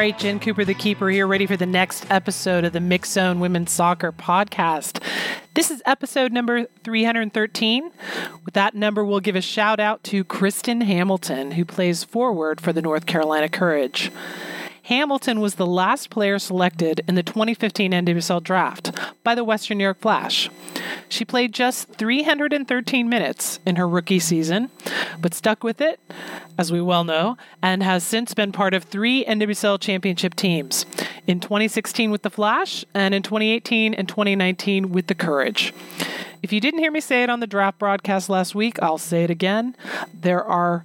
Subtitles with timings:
[0.00, 3.38] right, Jen Cooper, the keeper, here, ready for the next episode of the Mixxed Zone
[3.38, 5.04] Women's Soccer Podcast.
[5.52, 7.90] This is episode number 313.
[8.46, 12.72] With that number, we'll give a shout out to Kristen Hamilton, who plays forward for
[12.72, 14.10] the North Carolina Courage.
[14.90, 18.90] Hamilton was the last player selected in the 2015 NWSL draft
[19.22, 20.50] by the Western New York Flash.
[21.08, 24.68] She played just 313 minutes in her rookie season,
[25.20, 26.00] but stuck with it,
[26.58, 30.84] as we well know, and has since been part of three NWSL championship teams
[31.24, 35.72] in 2016 with the Flash, and in 2018 and 2019 with the Courage.
[36.42, 39.22] If you didn't hear me say it on the draft broadcast last week, I'll say
[39.22, 39.76] it again.
[40.12, 40.84] There are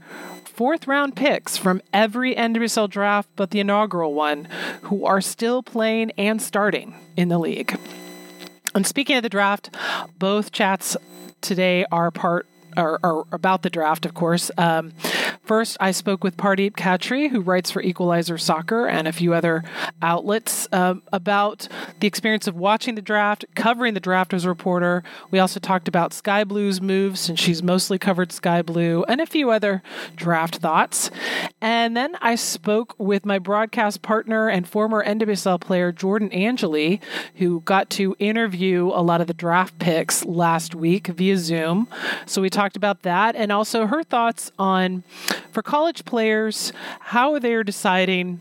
[0.56, 4.48] fourth round picks from every NWSL draft but the inaugural one
[4.84, 7.78] who are still playing and starting in the league.
[8.74, 9.76] And speaking of the draft,
[10.18, 10.96] both chats
[11.42, 12.48] today are part
[12.78, 14.52] or, or, about the draft, of course.
[14.58, 14.92] Um,
[15.44, 19.64] first, I spoke with Pardeep Cattry, who writes for Equalizer Soccer and a few other
[20.02, 21.68] outlets, um, about
[22.00, 25.04] the experience of watching the draft, covering the draft as a reporter.
[25.32, 29.26] We also talked about Sky Blue's moves, since she's mostly covered Sky Blue, and a
[29.26, 29.82] few other
[30.16, 31.12] draft thoughts.
[31.62, 37.02] And then I spoke with my broadcast partner and former NWSL player, Jordan Angeli,
[37.36, 41.88] who got to interview a lot of the draft picks last week via Zoom.
[42.26, 45.04] So we talked talked about that and also her thoughts on
[45.52, 48.40] for college players how they're deciding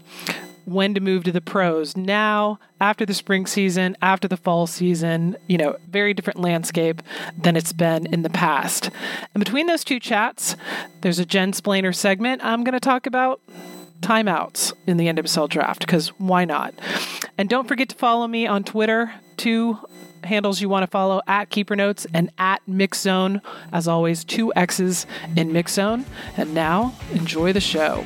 [0.65, 5.37] when to move to the pros now after the spring season after the fall season
[5.47, 7.03] you know very different landscape
[7.37, 8.89] than it's been in the past
[9.35, 10.57] and between those two chats
[11.03, 13.43] there's a Jensplainer segment i'm going to talk about
[14.01, 16.75] timeouts in the NWSL draft because why not?
[17.39, 19.15] And don't forget to follow me on Twitter.
[19.39, 19.79] Two
[20.27, 23.41] handles you want to follow at Keeper Notes and at Mixzone.
[23.73, 26.05] As always, two X's in Mixzone.
[26.37, 28.05] And now, enjoy the show.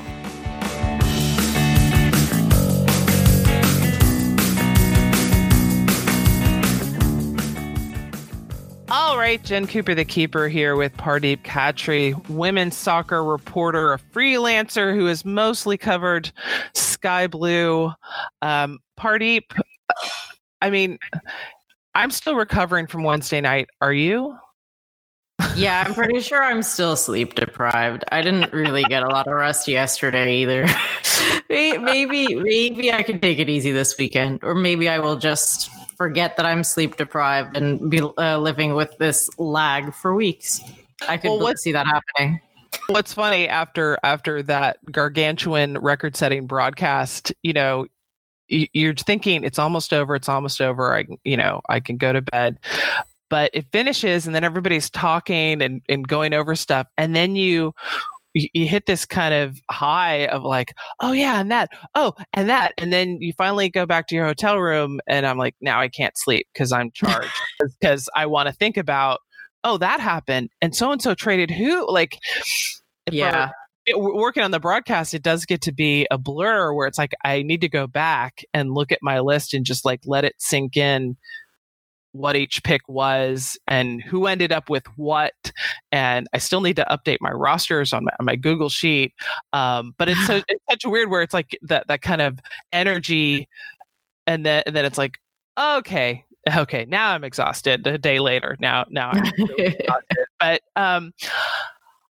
[8.91, 14.95] All right, Jen Cooper, the keeper, here with Pardeep Cattry, women's soccer reporter, a freelancer
[14.95, 16.33] who has mostly covered
[16.75, 17.93] Sky Blue.
[18.41, 19.43] Um, Pardeep,
[20.63, 20.99] I mean,
[21.95, 23.69] I'm still recovering from Wednesday night.
[23.81, 24.37] Are you?
[25.57, 28.05] yeah, I'm pretty sure I'm still sleep deprived.
[28.11, 30.67] I didn't really get a lot of rest yesterday either.
[31.49, 36.37] maybe maybe I can take it easy this weekend, or maybe I will just forget
[36.37, 40.61] that I'm sleep deprived and be uh, living with this lag for weeks.
[41.09, 42.41] I could well, see that happening.
[42.89, 47.87] What's funny after after that gargantuan record-setting broadcast, you know,
[48.49, 52.23] you're thinking it's almost over it's almost over i you know i can go to
[52.23, 52.59] bed.
[53.31, 57.75] But it finishes and then everybody's talking and, and going over stuff and then you
[58.35, 62.73] you hit this kind of high of like oh yeah and that oh and that
[62.79, 65.89] and then you finally go back to your hotel room and i'm like now i
[65.89, 67.31] can't sleep because i'm charged
[67.81, 69.21] because i want to think about
[69.65, 72.19] oh that happened and so and so traded who like
[73.11, 73.51] yeah
[73.97, 77.43] working on the broadcast, it does get to be a blur where it's like I
[77.43, 80.77] need to go back and look at my list and just like let it sink
[80.77, 81.17] in
[82.13, 85.53] what each pick was and who ended up with what.
[85.93, 89.13] And I still need to update my rosters on my, on my Google sheet.
[89.53, 92.39] Um, but it's, so, it's such a weird where it's like that that kind of
[92.73, 93.49] energy,
[94.27, 95.19] and then and then it's like
[95.59, 96.25] okay.
[96.57, 97.87] Okay, now I'm exhausted.
[97.87, 99.25] A day later, now now I'm
[99.59, 100.27] exhausted.
[100.41, 101.13] But um,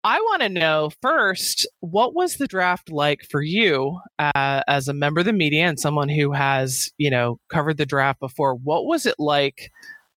[0.05, 4.95] I want to know first, what was the draft like for you uh, as a
[4.95, 8.55] member of the media and someone who has, you know, covered the draft before?
[8.57, 9.71] What was it like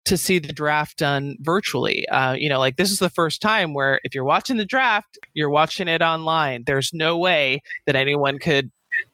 [0.06, 2.08] to see the draft done virtually?
[2.08, 5.18] Uh, you know, like this is the first time where if you're watching the draft,
[5.34, 6.64] you're watching it online.
[6.66, 8.70] There's no way that anyone could,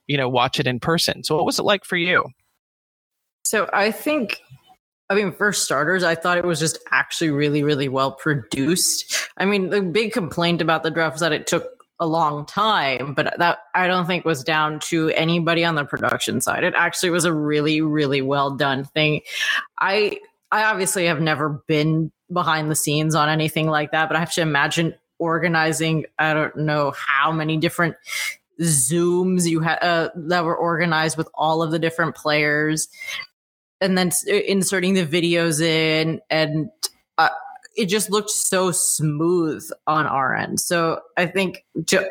[0.06, 1.25] you know, watch it in person.
[1.25, 2.26] So, what was it like for you?
[3.44, 4.41] So, I think
[5.10, 9.28] I mean, for starters, I thought it was just actually really, really well produced.
[9.36, 11.68] I mean, the big complaint about the draft was that it took
[11.98, 16.41] a long time, but that I don't think was down to anybody on the production
[16.41, 16.62] side.
[16.62, 19.22] It actually was a really, really well done thing.
[19.80, 20.18] I
[20.53, 24.33] I obviously have never been behind the scenes on anything like that, but I have
[24.34, 26.06] to imagine organizing.
[26.21, 27.97] I don't know how many different
[28.60, 32.89] zooms you had uh, that were organized with all of the different players
[33.80, 36.71] and then inserting the videos in and
[37.18, 37.28] uh,
[37.77, 40.60] it just looked so smooth on our end.
[40.60, 42.10] So i think ju-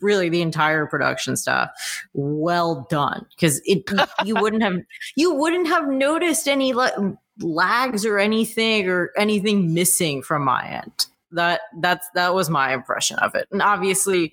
[0.00, 1.70] really the entire production stuff
[2.12, 3.26] well done.
[3.30, 3.88] Because it
[4.24, 4.78] you wouldn't have
[5.16, 11.06] you wouldn't have noticed any la- lags or anything or anything missing from my end.
[11.32, 13.46] That that's that was my impression of it.
[13.52, 14.32] And obviously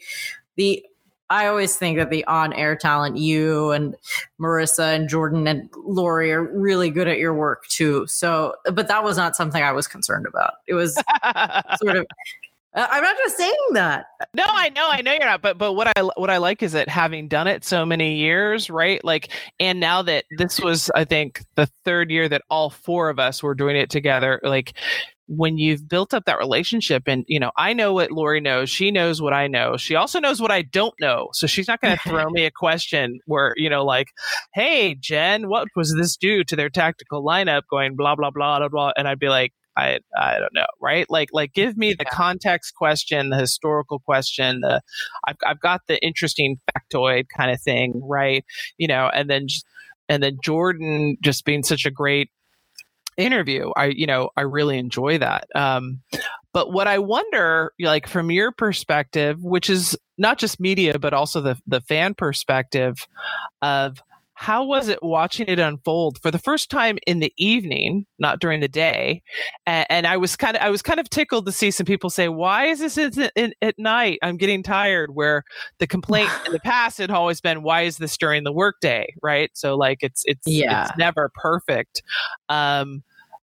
[0.55, 0.83] the
[1.29, 3.95] I always think that the on-air talent, you and
[4.39, 8.05] Marissa and Jordan and Lori, are really good at your work too.
[8.07, 10.55] So, but that was not something I was concerned about.
[10.67, 10.93] It was
[11.81, 12.05] sort of.
[12.75, 14.05] Uh, I'm not just saying that.
[14.33, 15.41] No, I know, I know you're not.
[15.41, 18.69] But but what I what I like is that having done it so many years,
[18.69, 19.03] right?
[19.03, 23.17] Like, and now that this was, I think, the third year that all four of
[23.17, 24.41] us were doing it together.
[24.43, 24.73] Like,
[25.27, 28.91] when you've built up that relationship and you know i know what lori knows she
[28.91, 31.97] knows what i know she also knows what i don't know so she's not going
[31.97, 34.09] to throw me a question where you know like
[34.53, 38.69] hey jen what was this due to their tactical lineup going blah blah blah blah
[38.69, 41.05] blah and i'd be like I I don't know, right?
[41.09, 44.81] Like like give me the context question, the historical question, the
[45.27, 48.45] I've I've got the interesting factoid kind of thing, right?
[48.77, 49.47] You know, and then
[50.09, 52.29] and then Jordan just being such a great
[53.17, 53.71] interview.
[53.75, 55.47] I, you know, I really enjoy that.
[55.55, 56.01] Um,
[56.53, 61.41] but what I wonder, like from your perspective, which is not just media, but also
[61.41, 63.07] the the fan perspective
[63.61, 64.01] of
[64.35, 68.59] how was it watching it unfold for the first time in the evening, not during
[68.59, 69.23] the day?
[69.65, 72.09] And, and I was kind of I was kind of tickled to see some people
[72.09, 74.19] say, "Why is this in, in, at night?
[74.21, 75.43] I'm getting tired." Where
[75.79, 79.49] the complaint in the past had always been, "Why is this during the workday?" Right?
[79.53, 80.87] So like it's it's yeah.
[80.89, 82.03] it's never perfect.
[82.49, 83.03] Um,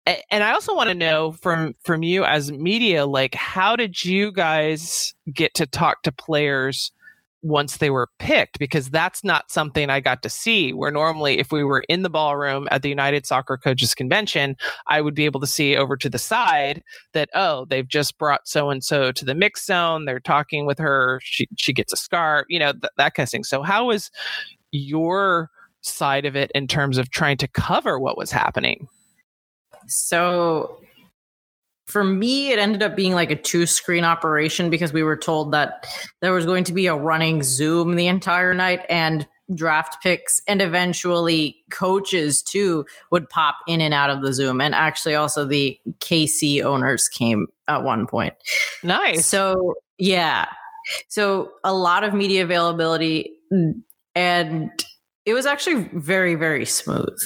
[0.06, 4.32] and I also want to know from from you as media, like how did you
[4.32, 6.90] guys get to talk to players
[7.42, 8.58] once they were picked?
[8.58, 10.72] Because that's not something I got to see.
[10.72, 14.56] Where normally, if we were in the ballroom at the United Soccer Coaches Convention,
[14.88, 16.82] I would be able to see over to the side
[17.12, 20.04] that oh, they've just brought so and so to the mix zone.
[20.04, 21.20] They're talking with her.
[21.22, 23.44] She she gets a scarf, you know, th- that kind of thing.
[23.44, 24.10] So how was
[24.72, 25.50] your
[25.82, 28.86] side of it in terms of trying to cover what was happening?
[29.86, 30.78] So
[31.90, 35.52] for me, it ended up being like a two screen operation because we were told
[35.52, 35.86] that
[36.20, 40.62] there was going to be a running Zoom the entire night and draft picks and
[40.62, 44.60] eventually coaches too would pop in and out of the Zoom.
[44.60, 48.34] And actually, also the KC owners came at one point.
[48.82, 49.26] Nice.
[49.26, 50.46] So, yeah.
[51.08, 53.32] So, a lot of media availability
[54.14, 54.70] and
[55.26, 57.18] it was actually very, very smooth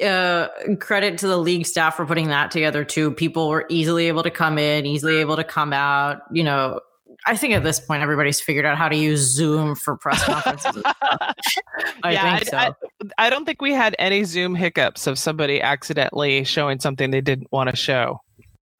[0.00, 0.48] uh,
[0.80, 3.10] credit to the league staff for putting that together too.
[3.12, 6.22] People were easily able to come in, easily able to come out.
[6.32, 6.80] You know,
[7.26, 10.82] I think at this point everybody's figured out how to use Zoom for press conferences.
[12.02, 12.56] I yeah, think so.
[12.56, 12.72] I,
[13.18, 17.50] I, don't think we had any Zoom hiccups of somebody accidentally showing something they didn't
[17.50, 18.20] want to show.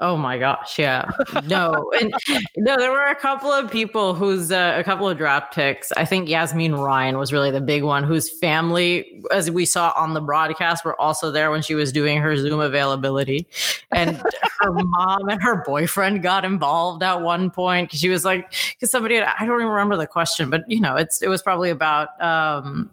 [0.01, 1.09] Oh my gosh, yeah.
[1.47, 2.13] No, and
[2.57, 5.93] no, there were a couple of people who's uh, a couple of draft picks.
[5.93, 10.13] I think Yazmeen Ryan was really the big one, whose family, as we saw on
[10.13, 13.47] the broadcast, were also there when she was doing her Zoom availability.
[13.93, 14.21] And
[14.59, 18.91] her mom and her boyfriend got involved at one point because she was like, because
[18.91, 22.21] somebody, I don't even remember the question, but you know, it's it was probably about,
[22.21, 22.91] um,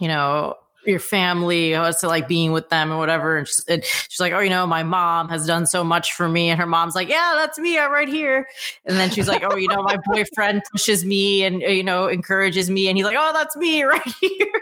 [0.00, 0.54] you know,
[0.86, 3.36] your family, how it's like being with them or whatever.
[3.36, 6.28] And she's, and she's, like, oh, you know, my mom has done so much for
[6.28, 6.48] me.
[6.48, 7.78] And her mom's like, yeah, that's me.
[7.78, 8.46] I'm right here.
[8.84, 12.70] And then she's like, oh, you know, my boyfriend pushes me and, you know, encourages
[12.70, 12.88] me.
[12.88, 14.60] And he's like, oh, that's me right here.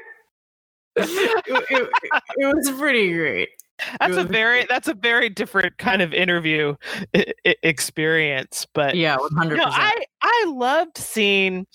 [0.97, 1.91] it, it,
[2.37, 3.49] it, was pretty great.
[3.99, 6.77] That's a very that's a very different kind of interview
[7.15, 9.75] I- experience, but yeah, one hundred percent.
[9.77, 11.67] I I loved seeing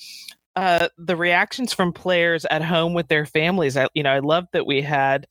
[0.59, 3.77] uh, the reactions from players at home with their families.
[3.77, 5.25] I, you know, I love that we had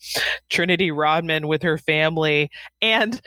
[0.49, 3.21] Trinity Rodman with her family and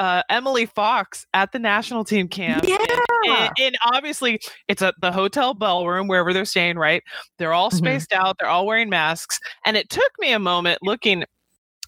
[0.00, 2.64] uh, Emily Fox at the national team camp.
[2.66, 2.78] Yeah.
[2.80, 7.04] And, and, and, obviously, it's at the hotel ballroom, wherever they're staying, right?
[7.38, 7.78] They're all mm-hmm.
[7.78, 8.26] spaced mm-hmm.
[8.26, 9.38] out, they're all wearing masks.
[9.64, 11.22] And it took me a moment looking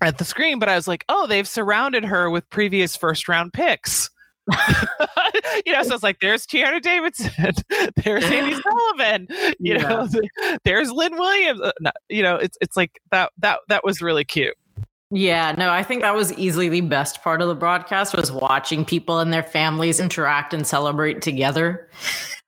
[0.01, 3.53] at the screen, but I was like, oh, they've surrounded her with previous first round
[3.53, 4.09] picks.
[5.67, 7.31] you know, so it's like there's Tierney Davidson,
[7.97, 8.61] there's Andi
[8.97, 9.27] Sullivan,
[9.59, 9.89] you yeah.
[9.89, 10.09] know,
[10.65, 11.61] there's Lynn Williams.
[11.61, 14.57] Uh, you know, it's it's like that that that was really cute.
[15.11, 18.85] Yeah, no, I think that was easily the best part of the broadcast was watching
[18.85, 21.89] people and their families interact and celebrate together.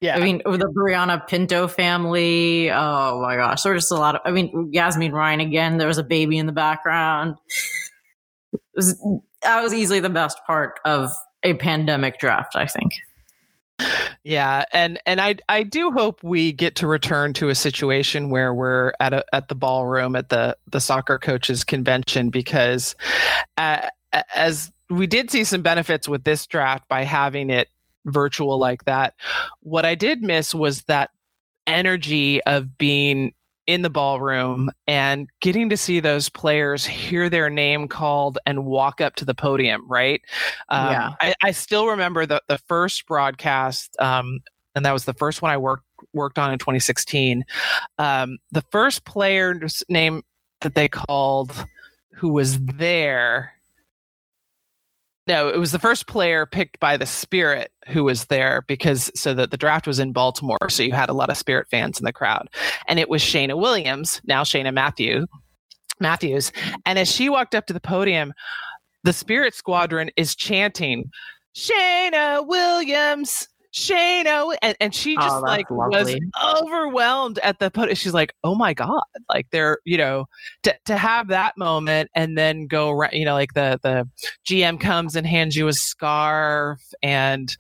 [0.03, 0.17] Yeah.
[0.17, 2.71] I mean, the Brianna Pinto family.
[2.71, 3.63] Oh my gosh.
[3.63, 6.39] There was just a lot of, I mean, Yazmeen Ryan again, there was a baby
[6.39, 7.37] in the background.
[8.75, 8.99] Was,
[9.43, 11.11] that was easily the best part of
[11.43, 12.93] a pandemic draft, I think.
[14.23, 18.53] Yeah, and and I I do hope we get to return to a situation where
[18.53, 22.95] we're at a at the ballroom at the the soccer coaches convention because
[23.57, 23.89] uh,
[24.35, 27.69] as we did see some benefits with this draft by having it
[28.05, 29.15] virtual like that.
[29.61, 31.11] What I did miss was that
[31.67, 33.33] energy of being
[33.71, 39.01] in the ballroom and getting to see those players hear their name called and walk
[39.01, 40.21] up to the podium, right?
[40.71, 41.13] Um, yeah.
[41.21, 44.41] I, I, still remember the, the first broadcast, um,
[44.75, 47.45] and that was the first one I worked worked on in 2016.
[47.99, 50.23] Um, the first player name
[50.63, 51.53] that they called
[52.13, 53.53] who was there.
[55.27, 59.35] No, it was the first player picked by the Spirit who was there because so
[59.35, 62.05] that the draft was in Baltimore, so you had a lot of Spirit fans in
[62.05, 62.49] the crowd,
[62.89, 65.27] and it was Cheyna Williams, now Cheyna Matthew
[66.01, 66.51] Matthews,
[66.87, 68.33] and as she walked up to the podium,
[69.05, 71.11] the Spirit Squadron is chanting,
[71.55, 76.21] "Cheyna Williams." Cheyna, and, and she just oh, like lovely.
[76.35, 77.97] was overwhelmed at the put.
[77.97, 80.27] She's like, oh my god, like they're you know
[80.65, 84.09] to to have that moment and then go right, you know, like the the
[84.47, 87.57] GM comes and hands you a scarf and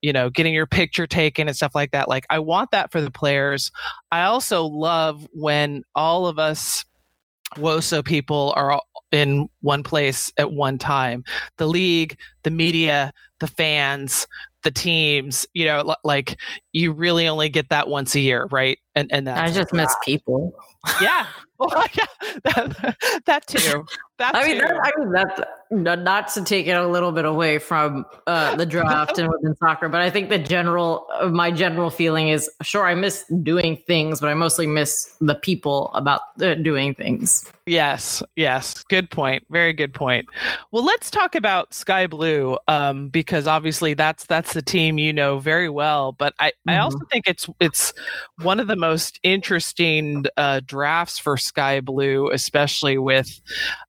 [0.00, 2.08] you know getting your picture taken and stuff like that.
[2.08, 3.70] Like I want that for the players.
[4.10, 6.84] I also love when all of us
[7.56, 8.80] WOSO people are
[9.10, 11.22] in one place at one time.
[11.58, 14.28] The league, the media, the fans,
[14.62, 16.38] the teams, you know, like
[16.72, 18.78] you really only get that once a year, right?
[18.94, 20.54] And and I just miss people.
[21.02, 21.26] Yeah.
[21.64, 22.06] Oh well, yeah,
[22.42, 23.86] that, that too.
[24.22, 27.58] That I mean, that, I mean that not to take it a little bit away
[27.58, 31.90] from uh, the draft and women's soccer, but I think the general, uh, my general
[31.90, 36.54] feeling is, sure, I miss doing things, but I mostly miss the people about uh,
[36.54, 37.50] doing things.
[37.64, 39.44] Yes, yes, good point.
[39.48, 40.26] Very good point.
[40.72, 45.38] Well, let's talk about Sky Blue um, because obviously that's that's the team you know
[45.38, 46.10] very well.
[46.10, 46.70] But I, mm-hmm.
[46.70, 47.92] I also think it's it's
[48.40, 53.40] one of the most interesting uh, drafts for Sky Blue, especially with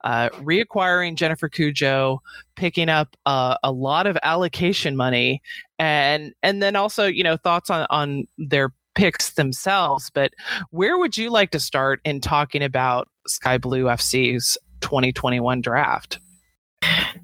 [0.04, 2.20] uh, reacquiring Jennifer Cudjoe,
[2.56, 5.42] picking up uh, a lot of allocation money,
[5.80, 10.10] and and then also you know thoughts on on their picks themselves.
[10.14, 10.34] But
[10.72, 16.20] where would you like to start in talking about Sky Blue FC's 2021 draft?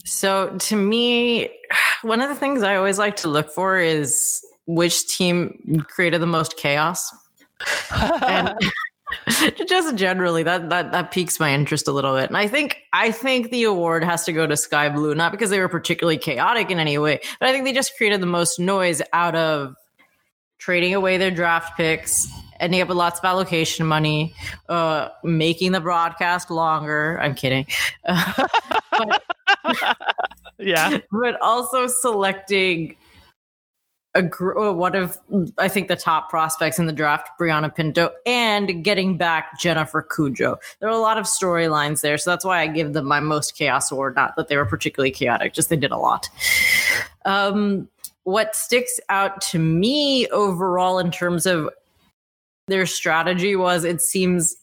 [0.06, 1.50] So to me,
[2.02, 6.28] one of the things I always like to look for is which team created the
[6.28, 7.12] most chaos.
[7.92, 8.56] and
[9.68, 12.28] just generally that that that piques my interest a little bit.
[12.28, 15.50] And i think i think the award has to go to sky blue not because
[15.50, 18.60] they were particularly chaotic in any way but i think they just created the most
[18.60, 19.76] noise out of
[20.58, 22.28] trading away their draft picks
[22.60, 24.34] ending up with lots of allocation money
[24.68, 27.20] uh making the broadcast longer.
[27.22, 27.66] I'm kidding.
[28.92, 29.24] But,
[30.60, 30.98] yeah.
[31.10, 32.98] but also selecting
[34.20, 35.18] a gr- one of
[35.58, 40.58] I think the top prospects in the draft, Brianna Pinto, and getting back Jennifer Cudjoe.
[40.80, 43.56] There are a lot of storylines there, so that's why I give them my most
[43.56, 44.16] chaos award.
[44.16, 46.30] Not that they were particularly chaotic, just they did a lot.
[47.26, 47.88] Um,
[48.24, 51.70] what sticks out to me overall in terms of
[52.68, 54.56] their strategy was it seems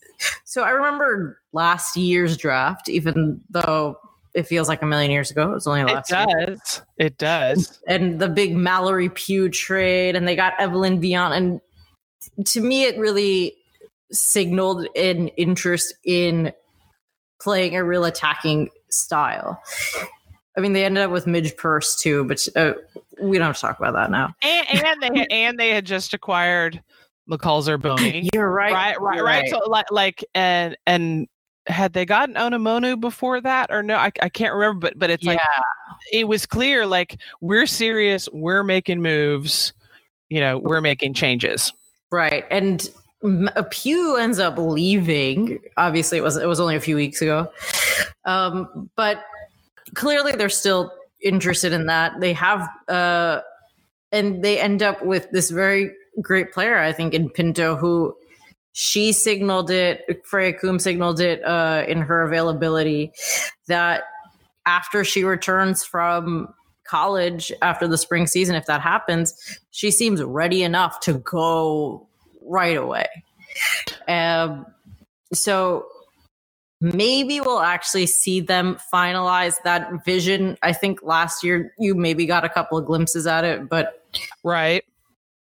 [0.45, 0.63] so.
[0.63, 3.99] I remember last year's draft, even though
[4.37, 5.51] it feels like a million years ago.
[5.51, 6.13] It was only last.
[6.13, 6.29] It does.
[6.37, 7.07] Year.
[7.07, 7.81] It does.
[7.89, 12.99] And the big Mallory Pugh trade, and they got Evelyne Viens, and to me, it
[12.99, 13.55] really
[14.13, 16.53] signaled an interest in
[17.41, 19.63] playing a real attacking style.
[20.57, 22.75] I mean, they ended up with Midge Purce too, but uh,
[23.21, 24.35] we don't have to talk about that now.
[24.43, 26.83] And, and they had, and they had just acquired
[27.31, 28.29] McCall Zerboni.
[28.35, 28.73] You're right.
[28.73, 29.43] Right, right, right.
[29.43, 29.51] right.
[29.51, 31.27] So like, like, and and
[31.67, 33.97] had they gotten Onumonu before that or no?
[33.97, 35.33] I, I can't remember, but but it's yeah.
[35.33, 35.41] like
[36.13, 39.73] it was clear like we're serious, we're making moves,
[40.29, 41.73] you know, we're making changes.
[42.11, 42.45] Right.
[42.51, 42.89] And
[43.71, 45.59] Pugh ends up leaving.
[45.77, 47.51] Obviously, it was it was only a few weeks ago,
[48.25, 49.25] um, but
[49.95, 50.93] clearly they're still
[51.23, 52.21] interested in that.
[52.21, 53.41] They have, uh,
[54.13, 58.17] and they end up with this very great player, I think, in Pinto, who
[58.79, 63.11] she signaled it, Freya Coombe signaled it uh, in her availability
[63.69, 64.03] that
[64.67, 66.53] after she returns from
[66.85, 72.07] college after the spring season, if that happens, she seems ready enough to go
[72.43, 73.07] right away.
[74.09, 74.67] Um,
[75.33, 75.87] so
[76.83, 80.59] maybe we'll actually see them finalize that vision.
[80.61, 84.05] I think last year you maybe got a couple of glimpses at it, but
[84.45, 84.85] right.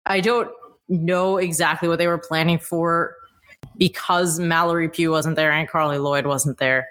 [0.05, 0.51] I don't
[0.91, 3.17] know exactly what they were planning for
[3.77, 6.89] because Mallory Pugh wasn't there and Carli Lloyd wasn't there.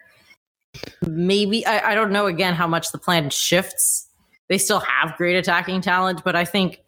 [1.05, 4.07] Maybe I, I don't know again how much the plan shifts.
[4.47, 6.81] They still have great attacking talent, but I think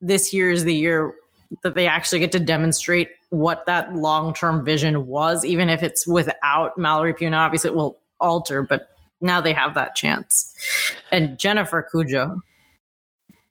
[0.00, 1.14] this year is the year
[1.62, 6.06] that they actually get to demonstrate what that long term vision was, even if it's
[6.06, 7.30] without Mallory Pugh.
[7.30, 8.88] Now, obviously, it will alter, but
[9.20, 10.54] now they have that chance.
[11.10, 12.40] And Jennifer Cudjoe,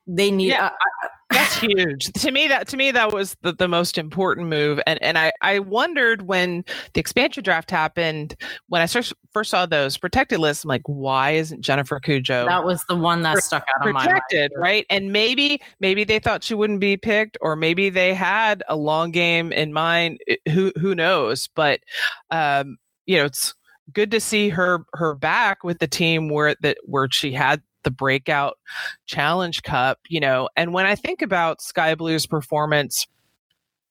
[0.08, 0.50] they need.
[0.50, 0.68] Yeah.
[0.68, 0.72] Uh,
[1.04, 2.12] yeah, That's huge.
[2.14, 4.80] To me, that to me that was the, the most important move.
[4.86, 8.36] And and I, I wondered when the expansion draft happened,
[8.68, 12.66] when I first, first saw those protected lists, I'm like, why isn't Jennifer Cudjoe That
[12.66, 14.10] was the one that stuck out on my mind.
[14.10, 14.86] Protected, right?
[14.90, 19.12] And maybe maybe they thought she wouldn't be picked, or maybe they had a long
[19.12, 20.20] game in mind.
[20.50, 21.50] Who who knows?
[21.56, 21.82] But
[22.30, 23.54] um, you know, it's
[23.94, 27.92] good to see her her back with the team where that where she had the
[27.92, 28.58] breakout
[29.06, 30.50] challenge cup, you know.
[30.56, 33.08] And when I think about Sky Blue's performance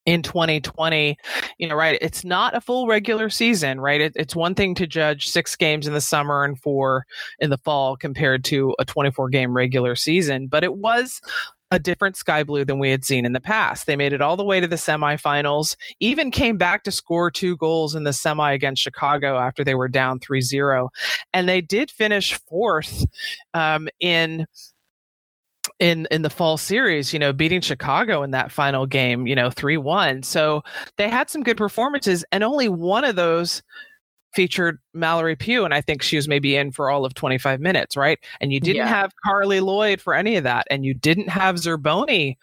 [0.07, 1.15] in 2020
[1.59, 4.87] you know right it's not a full regular season right it, it's one thing to
[4.87, 7.05] judge six games in the summer and four
[7.37, 11.21] in the fall compared to a 24 game regular season but it was
[11.71, 13.87] a different sky blue than we had seen in the past.
[13.87, 17.55] They made it all the way to the semifinals, even came back to score two
[17.57, 20.89] goals in the semi against Chicago after they were down 3 0.
[21.33, 23.05] And they did finish fourth
[23.53, 24.45] um, in
[25.79, 29.49] in in the fall series, you know, beating Chicago in that final game, you know,
[29.49, 30.25] 3-1.
[30.25, 30.63] So
[30.97, 33.63] they had some good performances and only one of those
[34.33, 37.97] featured Mallory Pugh, and I think she was maybe in for all of 25 minutes,
[37.97, 38.19] right?
[38.39, 38.87] And you didn't yeah.
[38.87, 42.37] have Carli Lloyd for any of that, and you didn't have Zerboni,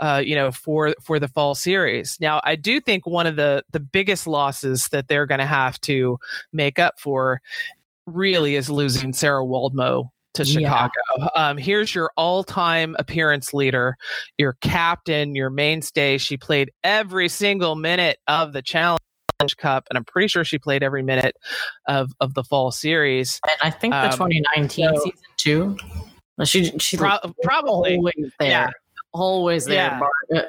[0.00, 2.16] uh, you know, for for the fall series.
[2.20, 5.80] Now, I do think one of the the biggest losses that they're going to have
[5.82, 6.18] to
[6.52, 7.40] make up for
[8.06, 10.92] really is losing Sarah Woldmoe to Chicago.
[11.18, 11.26] Yeah.
[11.36, 13.96] Um, here's your all-time appearance leader,
[14.38, 16.18] your captain, your mainstay.
[16.18, 19.02] She played every single minute of the challenge
[19.56, 21.36] Cup, and I'm pretty sure she played every minute
[21.86, 23.40] of of the fall series.
[23.48, 25.76] And I think the um, 2019 so, season too.
[26.44, 28.70] She she pro- probably always there, yeah.
[29.12, 30.00] always there.
[30.30, 30.48] Yeah.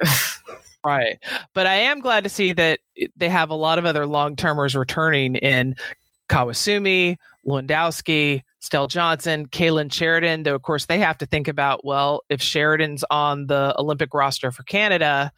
[0.86, 1.20] right,
[1.54, 2.80] but I am glad to see that
[3.16, 5.76] they have a lot of other long termers returning in
[6.30, 12.24] Kawasumi, Lewandowski, Stell Johnson, Kailen Sheridan, though, of course, they have to think about well,
[12.30, 15.32] if Sheridan's on the Olympic roster for Canada,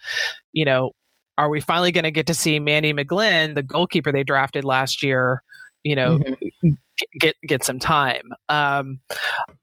[0.54, 0.92] you know,
[1.38, 5.04] are we finally going to get to see Mandy McGlynn, the goalkeeper they drafted last
[5.04, 5.44] year,
[5.84, 6.70] you know, mm-hmm.
[7.20, 8.24] get get some time?
[8.48, 9.00] Um,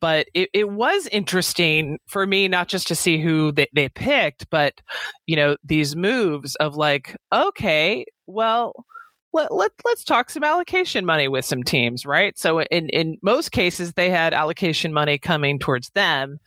[0.01, 4.49] but it, it was interesting for me not just to see who they, they picked,
[4.51, 4.81] but
[5.27, 8.85] you know, these moves of like, okay, well,
[9.33, 12.39] let, let, let's talk some allocation money with some teams, right?
[12.39, 16.39] So in, in most cases, they had allocation money coming towards them.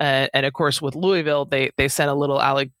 [0.00, 2.72] Uh, and of course, with Louisville, they, they sent a little alloc-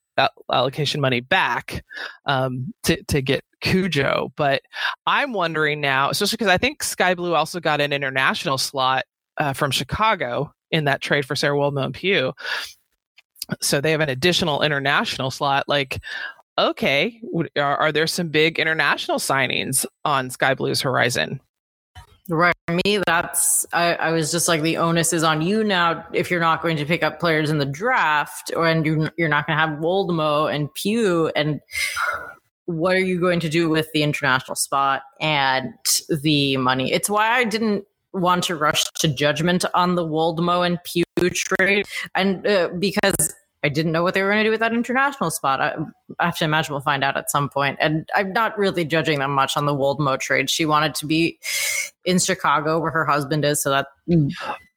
[0.52, 1.84] allocation money back
[2.26, 4.32] um, to to get Cudjoe.
[4.36, 4.62] But
[5.06, 9.04] I'm wondering now, especially because I think Sky Blue also got an international slot
[9.38, 12.32] uh, from Chicago in that trade for Sarah Woldmoe and Pugh.
[13.60, 15.64] So they have an additional international slot.
[15.68, 16.00] Like,
[16.58, 17.20] okay,
[17.56, 21.40] are, are there some big international signings on Sky Blue's horizon?
[22.28, 22.54] Right.
[22.86, 26.06] Me, that's I, I, was just like the onus is on you now.
[26.14, 29.28] If you're not going to pick up players in the draft, or and you're you're
[29.28, 31.30] not going to have Woldmoe and Pugh.
[31.36, 31.60] and
[32.64, 35.74] what are you going to do with the international spot and
[36.08, 36.90] the money?
[36.92, 37.84] It's why I didn't
[38.14, 43.34] want to rush to judgment on the Woldmoe and Pugh trade, and uh, because
[43.64, 45.60] I didn't know what they were going to do with that international spot.
[45.60, 45.74] I,
[46.20, 47.78] I, have to imagine we'll find out at some point.
[47.80, 50.50] And I'm not really judging them much on the Woldmoe trade.
[50.50, 51.38] She wanted to be
[52.04, 53.86] in Chicago where her husband is, so that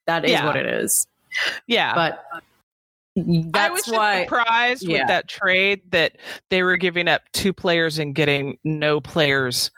[0.08, 0.46] that is yeah.
[0.46, 1.06] what it is.
[1.68, 2.24] Yeah, but
[3.18, 5.00] that's I was why, surprised yeah.
[5.00, 6.18] with that trade that
[6.50, 9.72] they were giving up two players and getting no players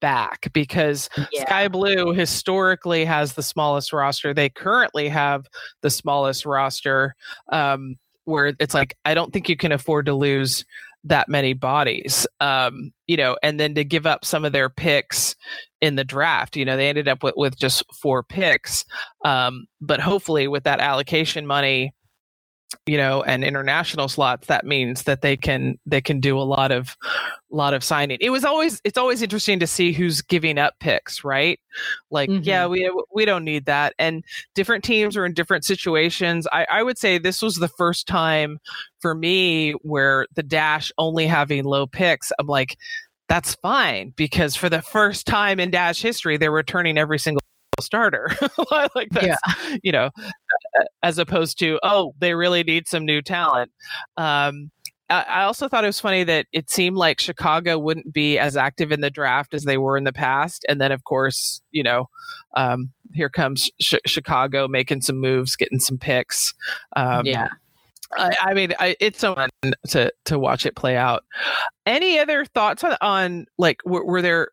[0.00, 1.46] back because yeah.
[1.46, 4.34] Sky Blue historically has the smallest roster.
[4.34, 5.46] They currently have
[5.82, 7.14] the smallest roster.
[7.50, 10.64] Um, where it's like I don't think you can afford to lose
[11.04, 12.26] that many bodies.
[12.40, 15.34] Um, you know, and then to give up some of their picks
[15.80, 16.56] in the draft.
[16.56, 18.84] You know, they ended up with, with just four picks.
[19.24, 21.94] Um, but hopefully with that allocation money
[22.86, 26.70] you know and international slots that means that they can they can do a lot
[26.70, 26.96] of
[27.50, 28.18] lot of signing.
[28.20, 31.58] It was always it's always interesting to see who's giving up picks right?
[32.10, 32.44] Like mm-hmm.
[32.44, 33.94] yeah we we don't need that.
[33.98, 36.46] And different teams are in different situations.
[36.52, 38.58] I i would say this was the first time
[39.00, 42.76] for me where the dash only having low picks i'm like
[43.28, 47.40] that's fine because for the first time in dash history they're returning every single
[47.80, 48.30] starter
[48.94, 49.76] like that's yeah.
[49.82, 50.10] you know
[51.02, 53.70] as opposed to oh they really need some new talent
[54.16, 54.70] um,
[55.10, 58.92] I also thought it was funny that it seemed like Chicago wouldn't be as active
[58.92, 60.64] in the draft as they were in the past.
[60.68, 62.08] And then, of course, you know,
[62.54, 66.54] um, here comes sh- Chicago making some moves, getting some picks.
[66.94, 67.48] Um, yeah.
[68.16, 69.50] I, I mean, I, it's so fun
[69.88, 71.24] to to watch it play out.
[71.86, 74.48] Any other thoughts on, on like were, were there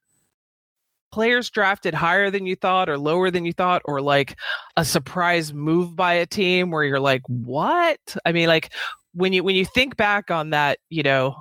[1.12, 4.38] players drafted higher than you thought or lower than you thought or like
[4.76, 8.72] a surprise move by a team where you're like what i mean like
[9.17, 11.36] when you when you think back on that, you know,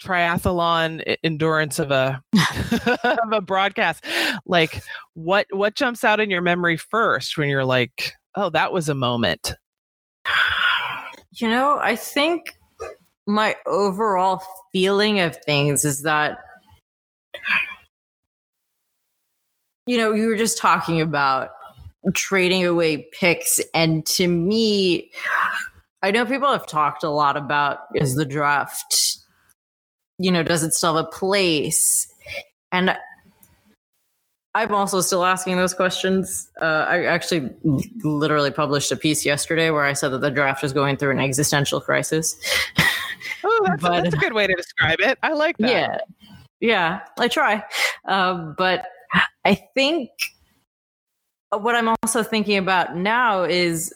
[0.00, 2.22] triathlon endurance of a
[3.02, 4.04] of a broadcast,
[4.46, 4.82] like
[5.14, 8.94] what what jumps out in your memory first when you're like, oh, that was a
[8.94, 9.54] moment.
[11.32, 12.58] You know, I think
[13.26, 16.38] my overall feeling of things is that
[19.88, 21.50] you know, you were just talking about
[22.14, 25.10] trading away picks and to me
[26.02, 29.18] I know people have talked a lot about is the draft,
[30.18, 32.06] you know, does it still have a place?
[32.70, 32.96] And
[34.54, 36.48] I'm also still asking those questions.
[36.60, 37.50] Uh, I actually
[38.04, 41.20] literally published a piece yesterday where I said that the draft is going through an
[41.20, 42.36] existential crisis.
[43.44, 45.16] Oh, that's, but, that's a good way to describe it.
[45.22, 45.70] I like that.
[45.70, 45.98] Yeah.
[46.60, 47.64] Yeah, I try.
[48.04, 48.86] Um, but
[49.44, 50.10] I think
[51.50, 53.94] what I'm also thinking about now is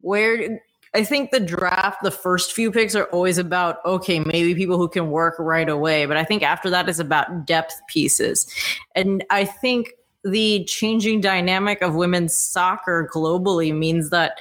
[0.00, 0.60] where
[0.94, 4.88] I think the draft, the first few picks are always about, okay, maybe people who
[4.88, 6.06] can work right away.
[6.06, 8.46] But I think after that is about depth pieces.
[8.94, 9.92] And I think
[10.24, 14.38] the changing dynamic of women's soccer globally means that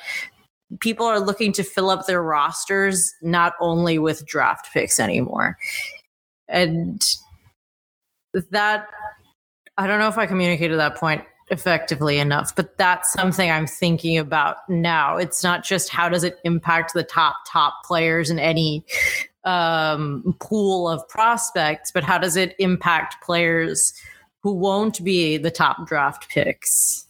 [0.80, 5.58] people are looking to fill up their rosters not only with draft picks anymore.
[6.48, 7.04] And
[8.52, 8.88] that,
[9.78, 14.18] I don't know if I communicated that point effectively enough but that's something i'm thinking
[14.18, 15.18] about now.
[15.18, 18.84] It's not just how does it impact the top top players in any
[19.44, 23.94] um, pool of prospects but how does it impact players
[24.42, 27.06] who won't be the top draft picks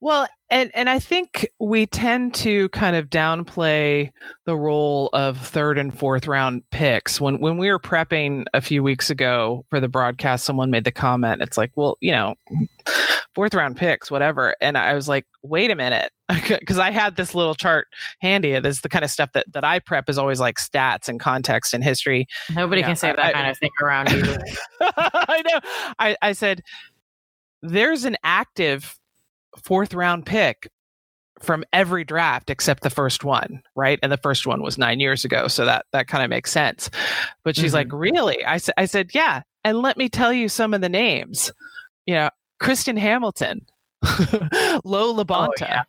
[0.00, 4.10] well, and and I think we tend to kind of downplay
[4.44, 7.20] the role of third and fourth round picks.
[7.20, 10.92] When when we were prepping a few weeks ago for the broadcast, someone made the
[10.92, 11.42] comment.
[11.42, 12.34] It's like, well, you know,
[13.34, 14.54] fourth round picks, whatever.
[14.60, 17.88] And I was like, wait a minute, because I had this little chart
[18.20, 18.58] handy.
[18.60, 21.18] This is the kind of stuff that that I prep is always like stats and
[21.18, 22.26] context and history.
[22.54, 24.36] Nobody you can say that I, kind of thing around you.
[24.80, 25.60] I know.
[25.98, 26.62] I I said
[27.62, 28.98] there's an active
[29.64, 30.68] fourth round pick
[31.40, 33.98] from every draft except the first one, right?
[34.02, 36.90] And the first one was nine years ago, so that that kind of makes sense.
[37.44, 37.74] But she's mm-hmm.
[37.74, 40.88] like, "Really?" I said, "I said, yeah." And let me tell you some of the
[40.88, 41.52] names.
[42.06, 43.66] You know, Kristen Hamilton,
[44.84, 45.82] Lo LaBonta, oh, yeah.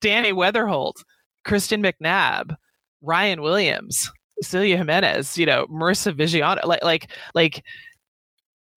[0.00, 1.04] Dani Weatherholt,
[1.44, 2.56] Kristen McNabb,
[3.02, 4.10] Ryan Williams,
[4.42, 5.36] Celia Jimenez.
[5.38, 6.64] You know, Marissa Viggiano.
[6.64, 7.64] Like, like, like.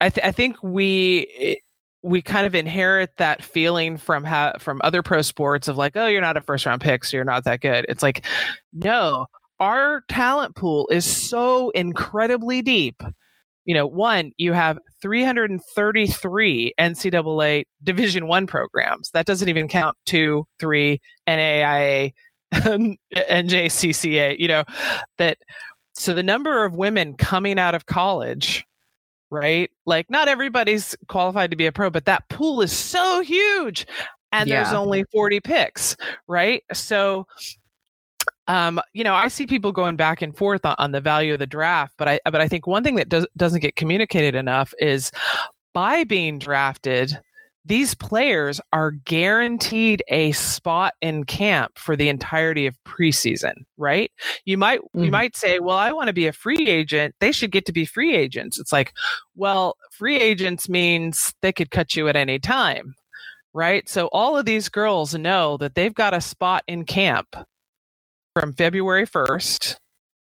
[0.03, 1.61] I, th- I think we
[2.03, 6.07] we kind of inherit that feeling from ha- from other pro sports of like, oh,
[6.07, 7.85] you're not a first round pick, so you're not that good.
[7.89, 8.25] It's like,
[8.73, 9.27] no,
[9.59, 13.01] our talent pool is so incredibly deep.
[13.65, 19.11] You know, one, you have 333 NCAA Division One programs.
[19.11, 22.13] That doesn't even count two, three, NAIA,
[22.53, 24.35] NJCAA.
[24.39, 24.63] You know,
[25.19, 25.37] that
[25.93, 28.65] so the number of women coming out of college
[29.31, 29.71] right?
[29.85, 33.87] Like not everybody's qualified to be a pro, but that pool is so huge
[34.31, 34.63] and yeah.
[34.63, 35.95] there's only 40 picks,
[36.27, 36.63] right?
[36.73, 37.25] So
[38.47, 41.39] um, you know, I see people going back and forth on, on, the value of
[41.39, 44.73] the draft, but I but I think one thing that does, doesn't get communicated enough
[44.79, 45.11] is
[45.73, 47.19] by being drafted,
[47.65, 54.11] these players are guaranteed a spot in camp for the entirety of preseason right?
[54.45, 55.03] You might mm-hmm.
[55.05, 57.15] you might say well i want to be a free agent.
[57.19, 58.59] They should get to be free agents.
[58.59, 58.93] It's like
[59.35, 62.95] well free agents means they could cut you at any time
[63.53, 63.89] right?
[63.89, 67.35] So all of these girls know that they've got a spot in camp
[68.33, 69.75] from february 1st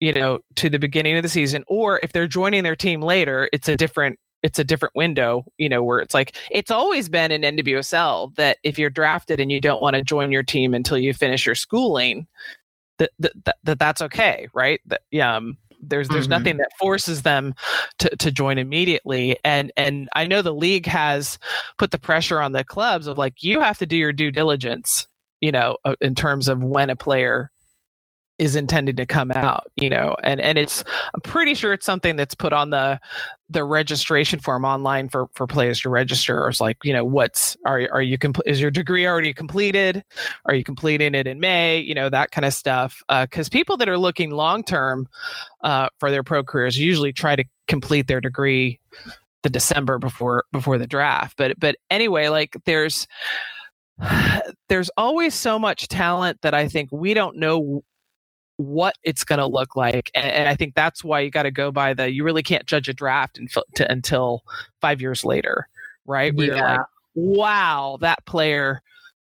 [0.01, 3.49] you know to the beginning of the season or if they're joining their team later
[3.53, 7.33] it's a different it's a different window, you know, where it's like it's always been
[7.33, 10.99] in NWSL that if you're drafted and you don't want to join your team until
[10.99, 12.27] you finish your schooling,
[12.99, 14.83] that that, that, that that's okay, right?
[14.85, 16.31] That um there's there's mm-hmm.
[16.31, 17.55] nothing that forces them
[17.99, 21.39] to, to join immediately and and i know the league has
[21.77, 25.07] put the pressure on the clubs of like you have to do your due diligence
[25.43, 27.51] you know uh, in terms of when a player
[28.39, 30.83] is intended to come out you know and and it's
[31.15, 33.01] i'm pretty sure it's something that's put on the
[33.51, 36.43] the registration form online for for players to register.
[36.43, 40.05] Or it's like you know what's are are you compl- is your degree already completed?
[40.47, 41.79] Are you completing it in may?
[41.79, 45.09] You know that kind of stuff because uh, people that are looking long term
[45.63, 48.79] uh, for their pro careers usually try to complete their degree
[49.43, 51.37] the december before before the draft.
[51.37, 53.07] But but anyway like there's
[54.69, 57.85] there's always so much talent that I think we don't know
[58.57, 60.11] what it's going to look like.
[60.15, 62.67] And, and, I think that's why you got to go by the you really can't
[62.67, 64.43] judge a draft until, to, until
[64.81, 65.69] five years later,
[66.07, 66.35] right?
[66.35, 66.77] Where yeah.
[66.77, 68.81] like, wow, that player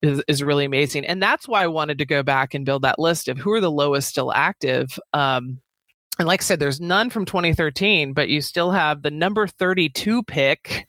[0.01, 1.05] is, is really amazing.
[1.05, 3.61] And that's why I wanted to go back and build that list of who are
[3.61, 4.97] the lowest still active.
[5.13, 5.59] Um,
[6.17, 10.23] and like I said, there's none from 2013, but you still have the number 32
[10.23, 10.87] pick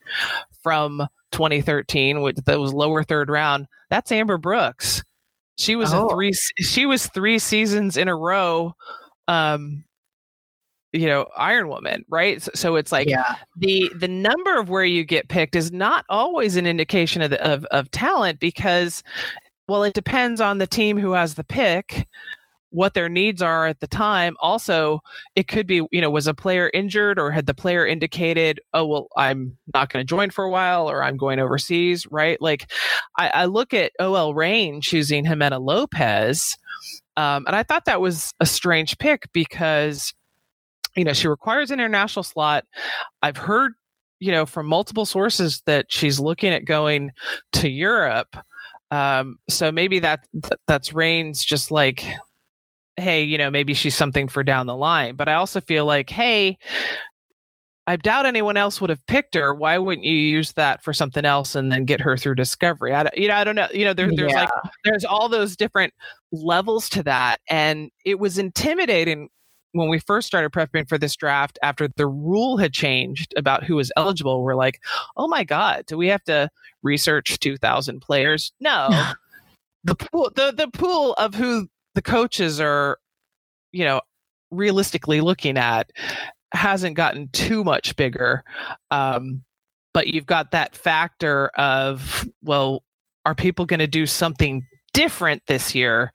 [0.63, 3.67] from 2013, which that was lower third round.
[3.91, 5.03] That's Amber Brooks.
[5.61, 6.07] She was oh.
[6.07, 6.33] a three.
[6.59, 8.75] She was three seasons in a row.
[9.29, 9.85] Um,
[10.93, 12.41] you know, Iron Woman, right?
[12.43, 13.37] So, so it's like yeah.
[13.59, 17.47] the the number of where you get picked is not always an indication of, the,
[17.47, 19.03] of of talent because,
[19.69, 22.09] well, it depends on the team who has the pick
[22.71, 24.37] what their needs are at the time.
[24.41, 25.01] Also,
[25.35, 28.87] it could be, you know, was a player injured or had the player indicated, oh,
[28.87, 32.41] well, I'm not going to join for a while or I'm going overseas, right?
[32.41, 32.71] Like
[33.19, 36.57] I, I look at OL Reign choosing Jimena Lopez.
[37.17, 40.15] Um, and I thought that was a strange pick because,
[40.97, 42.65] you know, she requires an international slot.
[43.23, 43.73] I've heard,
[44.21, 47.11] you know, from multiple sources that she's looking at going
[47.55, 48.37] to Europe.
[48.93, 50.27] Um, so maybe that
[50.67, 52.05] that's Reign's just like
[52.97, 55.17] hey, you know, maybe she's something for down the line.
[55.17, 56.59] But I also feel like, hey,
[57.87, 59.55] I doubt anyone else would have picked her.
[59.55, 62.95] Why wouldn't you use that for something else and then get her through discovery?
[62.95, 63.69] I, you know, I don't know.
[63.73, 64.43] You know, there, there's yeah.
[64.43, 64.51] like
[64.85, 65.93] there's all those different
[66.31, 69.29] levels to that, and it was intimidating
[69.73, 73.77] when we first started prepping for this draft after the rule had changed about who
[73.77, 74.43] was eligible.
[74.43, 74.81] We're like,
[75.17, 76.49] oh my god, do we have to
[76.83, 78.53] research 2,000 players?
[78.61, 78.89] No.
[79.85, 82.99] the pool, the the pool of who the coaches are,
[83.73, 84.01] you know,
[84.51, 85.91] realistically looking at
[86.53, 88.43] hasn't gotten too much bigger.
[88.91, 89.43] Um,
[89.93, 92.83] but you've got that factor of, well,
[93.27, 96.13] are people going to do something different this year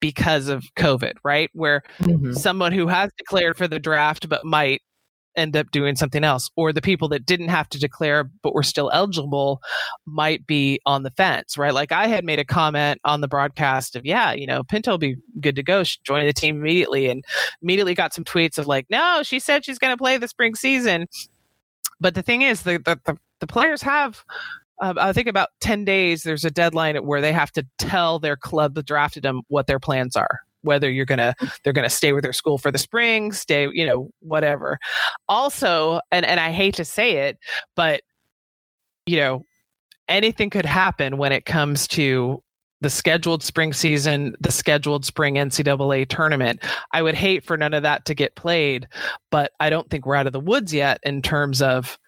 [0.00, 1.50] because of COVID, right?
[1.52, 2.32] Where mm-hmm.
[2.32, 4.82] someone who has declared for the draft but might
[5.36, 8.62] end up doing something else or the people that didn't have to declare but were
[8.62, 9.60] still eligible
[10.06, 11.74] might be on the fence right?
[11.74, 14.98] Like i had made a comment on the broadcast of yeah you know pinto will
[14.98, 15.82] be good to go.
[16.04, 17.24] Join the team immediately and
[17.62, 20.54] immediately got some tweets of like no she said she's going to play the spring
[20.54, 21.06] season.
[22.00, 24.24] But the thing is the the, the, the players have
[24.80, 28.36] uh, I think about 10 days, there's a deadline where they have to tell their
[28.36, 32.22] club that drafted them what their plans are whether you're gonna they're gonna stay with
[32.22, 34.78] their school for the spring, stay, you know, whatever.
[35.28, 37.38] Also, and and I hate to say it,
[37.74, 38.02] but
[39.06, 39.44] you know,
[40.08, 42.42] anything could happen when it comes to
[42.82, 46.62] the scheduled spring season, the scheduled spring NCAA tournament.
[46.92, 48.86] I would hate for none of that to get played,
[49.30, 51.98] but I don't think we're out of the woods yet in terms of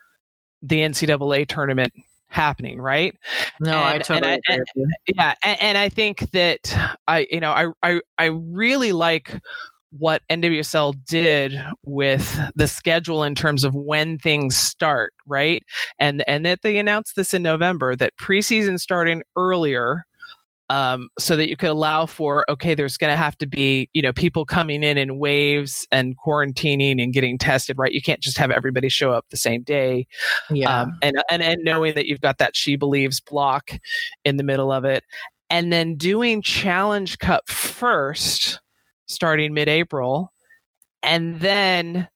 [0.61, 1.92] the NCAA tournament
[2.29, 3.14] happening, right?
[3.61, 6.75] No, and, I totally and I, and, Yeah, and, and, I think that
[7.07, 9.41] I, you know, I, I, I really like
[9.91, 15.62] what NWSL did with the schedule in terms of when things start, right?
[15.99, 20.05] And and that they announced this in November that preseason starting earlier
[20.70, 24.02] um, so that you could allow for okay there's going to have to be you
[24.02, 27.92] know people coming in in waves and quarantining and getting tested right?
[27.92, 30.07] You can't just have everybody show up the same day.
[30.50, 30.83] Yeah.
[30.83, 33.70] um, and, and and knowing that you've got that SheBelieves block
[34.24, 35.04] in the middle of it.
[35.50, 38.61] And then doing challenge cup first
[39.07, 40.33] starting mid-april
[41.02, 42.09] and then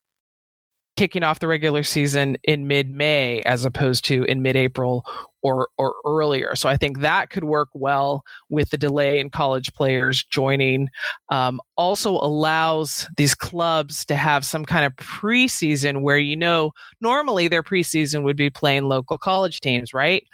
[0.96, 5.06] kicking off the regular season in mid-May as opposed to in mid-April
[5.42, 6.54] or or earlier.
[6.54, 10.88] So I think that could work well with the delay in college players joining.
[11.28, 17.48] Um, also allows these clubs to have some kind of preseason where you know normally
[17.48, 20.24] their preseason would be playing local college teams, right?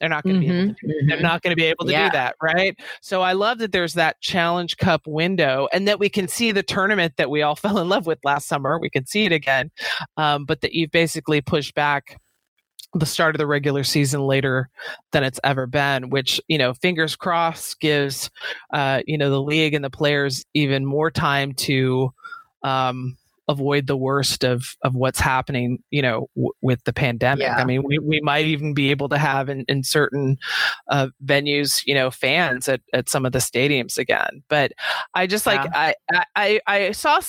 [0.00, 0.74] They're not going to mm-hmm, be.
[0.74, 1.22] To, they're mm-hmm.
[1.22, 2.08] not going to be able to yeah.
[2.08, 2.74] do that, right?
[3.02, 6.62] So I love that there's that Challenge Cup window, and that we can see the
[6.62, 8.78] tournament that we all fell in love with last summer.
[8.78, 9.70] We can see it again,
[10.16, 12.18] um, but that you've basically pushed back
[12.94, 14.68] the start of the regular season later
[15.12, 18.30] than it's ever been, which, you know, fingers crossed gives,
[18.72, 22.12] uh, you know, the league and the players even more time to
[22.64, 23.16] um,
[23.48, 27.42] avoid the worst of, of what's happening, you know, w- with the pandemic.
[27.42, 27.56] Yeah.
[27.56, 30.38] I mean, we, we might even be able to have in, in certain
[30.88, 34.42] uh, venues, you know, fans at, at some of the stadiums again.
[34.48, 34.72] But
[35.14, 35.92] I just like, yeah.
[36.12, 37.20] I, I, I saw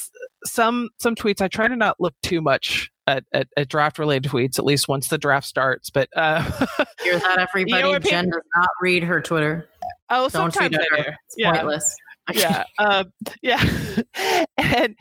[0.43, 1.41] some, some tweets.
[1.41, 4.88] I try to not look too much at, at, at, draft related tweets at least
[4.88, 5.89] once the draft starts.
[5.89, 6.43] But uh,
[7.04, 7.71] hear that, everybody.
[7.82, 9.69] You know Jen people, does not read her Twitter.
[10.10, 11.10] Oh, Don't sometimes I do.
[11.10, 11.54] It's yeah.
[11.54, 11.95] pointless.
[12.34, 13.04] yeah, uh,
[13.41, 13.63] yeah,
[14.58, 14.95] and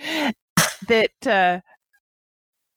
[0.88, 1.60] that uh,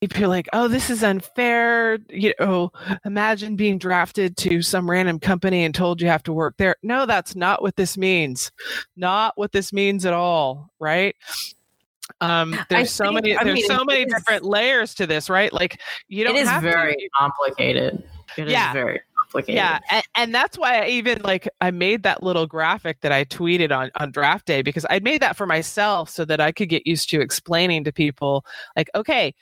[0.01, 2.71] people are like, "Oh, this is unfair." You know,
[3.05, 6.75] imagine being drafted to some random company and told you have to work there.
[6.83, 8.51] No, that's not what this means.
[8.97, 11.15] Not what this means at all, right?
[12.21, 15.53] Um there's so many I there's mean, so many is, different layers to this right
[15.53, 18.03] like you don't it is very to, complicated
[18.37, 18.73] it yeah.
[18.73, 19.01] very
[19.33, 19.55] complicated.
[19.55, 23.25] Yeah, and, and, that's why I even like I made that little graphic that I
[23.25, 26.69] tweeted on on draft day because I made that for myself so that I could
[26.69, 29.33] get used to explaining to people like, okay,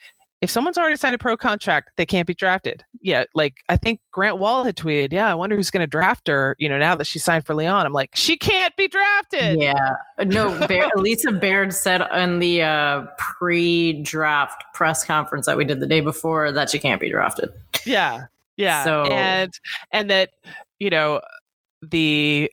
[0.41, 2.83] if someone's already signed a pro contract, they can't be drafted.
[2.99, 6.27] Yeah, like I think Grant Wahl had tweeted, yeah, I wonder who's going to draft
[6.27, 6.55] her.
[6.57, 9.61] You know, now that she signed for Lyon, I'm like, she can't be drafted.
[9.61, 15.79] Yeah, no, Bear, Lisa Baird said in the uh, pre-draft press conference that we did
[15.79, 17.51] the day before that she can't be drafted.
[17.85, 18.25] Yeah,
[18.57, 19.53] yeah, so and
[19.91, 20.31] and that
[20.79, 21.21] you know
[21.83, 22.51] the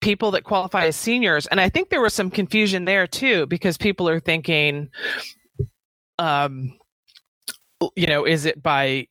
[0.00, 3.76] people that qualify as seniors, and I think there was some confusion there too because
[3.76, 4.88] people are thinking,
[6.18, 6.72] um
[7.94, 9.06] you know, is it by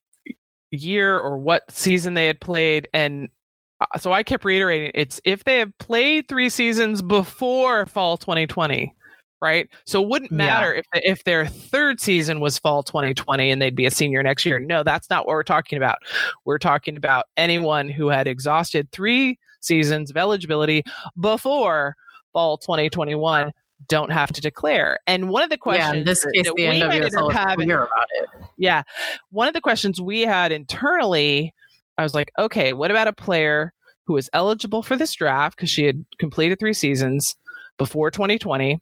[0.71, 2.87] year or what season they had played?
[2.93, 3.29] And
[3.81, 8.93] uh, so I kept reiterating it's if they have played three seasons before fall 2020
[9.41, 10.79] right so it wouldn't matter yeah.
[10.79, 14.59] if if their third season was fall 2020 and they'd be a senior next year
[14.59, 15.97] no that's not what we're talking about
[16.45, 20.81] we're talking about anyone who had exhausted three seasons of eligibility
[21.19, 21.95] before
[22.31, 23.51] fall 2021
[23.87, 24.99] don't have to declare.
[25.07, 28.07] And one of the questions yeah, in this case, the we NWSL having, clear about
[28.11, 28.29] it.
[28.57, 28.83] Yeah.
[29.29, 31.53] One of the questions we had internally,
[31.97, 33.73] I was like, okay, what about a player
[34.05, 37.35] who is eligible for this draft because she had completed three seasons
[37.77, 38.79] before 2020,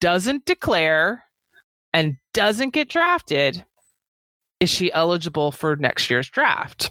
[0.00, 1.24] doesn't declare
[1.92, 3.64] and doesn't get drafted?
[4.60, 6.90] Is she eligible for next year's draft?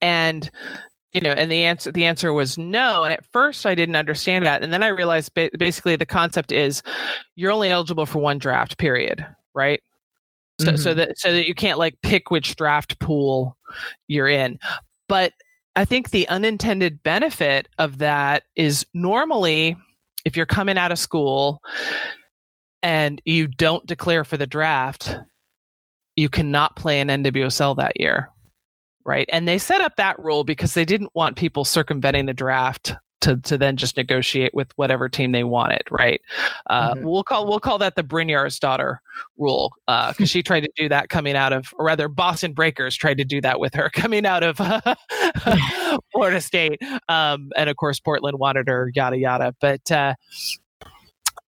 [0.00, 0.50] And
[1.12, 4.46] you know and the answer the answer was no and at first i didn't understand
[4.46, 6.82] that and then i realized ba- basically the concept is
[7.36, 9.82] you're only eligible for one draft period right
[10.60, 10.76] so mm-hmm.
[10.76, 13.56] so that so that you can't like pick which draft pool
[14.08, 14.58] you're in
[15.08, 15.32] but
[15.76, 19.76] i think the unintended benefit of that is normally
[20.24, 21.60] if you're coming out of school
[22.82, 25.16] and you don't declare for the draft
[26.16, 28.30] you cannot play an nwsl that year
[29.10, 29.28] right?
[29.32, 33.36] And they set up that rule because they didn't want people circumventing the draft to
[33.38, 36.20] to then just negotiate with whatever team they wanted, right?
[36.70, 37.04] Uh, mm-hmm.
[37.04, 38.98] We'll call we'll call that the Brynjarsdottir
[39.36, 42.96] rule because uh, she tried to do that coming out of, or rather, Boston Breakers
[42.96, 44.56] tried to do that with her coming out of
[46.12, 49.56] Florida State, um, and of course Portland wanted her, yada yada.
[49.60, 50.14] But uh,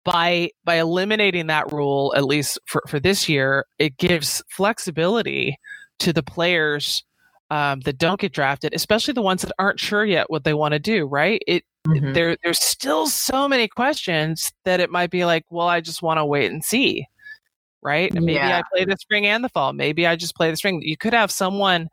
[0.05, 5.57] by by eliminating that rule, at least for for this year, it gives flexibility
[6.01, 7.05] to the players
[7.52, 10.72] um, that don't get drafted, especially the ones that aren't sure yet what they want
[10.72, 11.04] to do.
[11.04, 11.42] Right?
[11.46, 12.14] It mm-hmm.
[12.14, 16.16] there there's still so many questions that it might be like, well, I just want
[16.16, 17.06] to wait and see.
[17.82, 18.10] Right?
[18.14, 18.58] And maybe yeah.
[18.58, 19.74] I play the spring and the fall.
[19.74, 20.80] Maybe I just play the spring.
[20.82, 21.88] You could have someone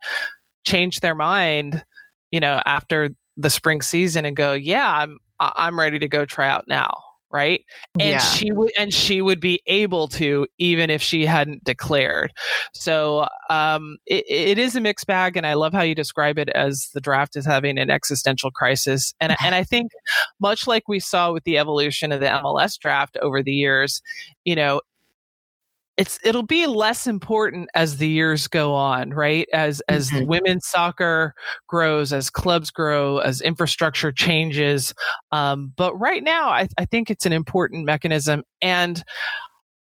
[0.64, 1.84] change their mind,
[2.30, 6.48] you know, after the spring season and go, yeah, I'm I'm ready to go try
[6.48, 6.90] out now
[7.30, 7.64] right?
[7.98, 8.18] And yeah.
[8.18, 12.32] she would and she would be able to even if she hadn't declared.
[12.74, 16.48] So um, it, it is a mixed bag and i love how you describe it
[16.50, 19.14] as the draft is having an existential crisis.
[19.20, 19.92] And and i think
[20.40, 24.02] much like we saw with the evolution of the mls draft over the years
[24.44, 24.80] you know
[26.00, 30.26] it's it'll be less important as the years go on right as as mm-hmm.
[30.26, 31.34] women's soccer
[31.66, 34.94] grows as clubs grow as infrastructure changes
[35.30, 39.04] um, but right now I, I think it's an important mechanism and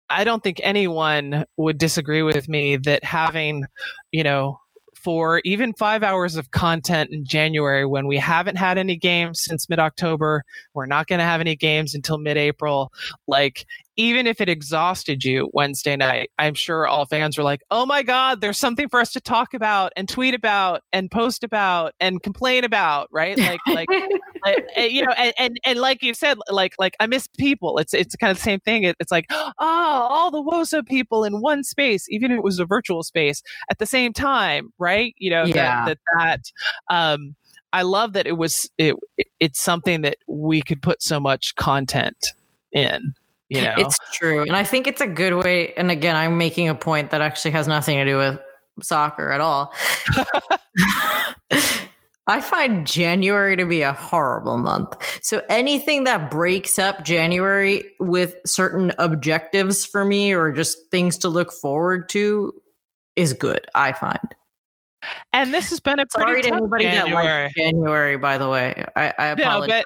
[0.07, 3.65] i don't think anyone would disagree with me that having
[4.11, 4.59] you know
[5.03, 9.69] for even five hours of content in January when we haven't had any games since
[9.69, 10.43] mid October.
[10.73, 12.89] We're not going to have any games until mid April.
[13.27, 17.85] Like, even if it exhausted you Wednesday night, I'm sure all fans were like, "Oh
[17.85, 21.93] my God, there's something for us to talk about and tweet about and post about
[21.99, 23.37] and complain about." Right?
[23.37, 23.89] Like, like,
[24.45, 27.77] like eh, you know, and, and, and like you said, like like I miss people.
[27.77, 28.83] It's it's kind of the same thing.
[28.83, 32.59] It, it's like, oh, all the WOSO people in one space, even if it was
[32.59, 35.13] a virtual space, at the same time, right?
[35.17, 35.85] You know, yeah.
[35.85, 36.51] that that,
[36.89, 37.35] that um,
[37.71, 38.95] I love that it was it.
[39.39, 42.17] It's something that we could put so much content
[42.71, 43.13] in
[43.53, 46.69] you know it's true and i think it's a good way and again i'm making
[46.69, 48.39] a point that actually has nothing to do with
[48.81, 49.73] soccer at all
[52.25, 54.95] I find January to be a horrible month.
[55.21, 61.29] So anything that breaks up January with certain objectives for me or just things to
[61.29, 62.53] look forward to
[63.17, 64.35] is good, I find.
[65.33, 67.25] And this has been a pretty sorry to anybody January.
[67.25, 68.85] that likes January, by the way.
[68.95, 69.69] I, I apologize.
[69.69, 69.85] No, but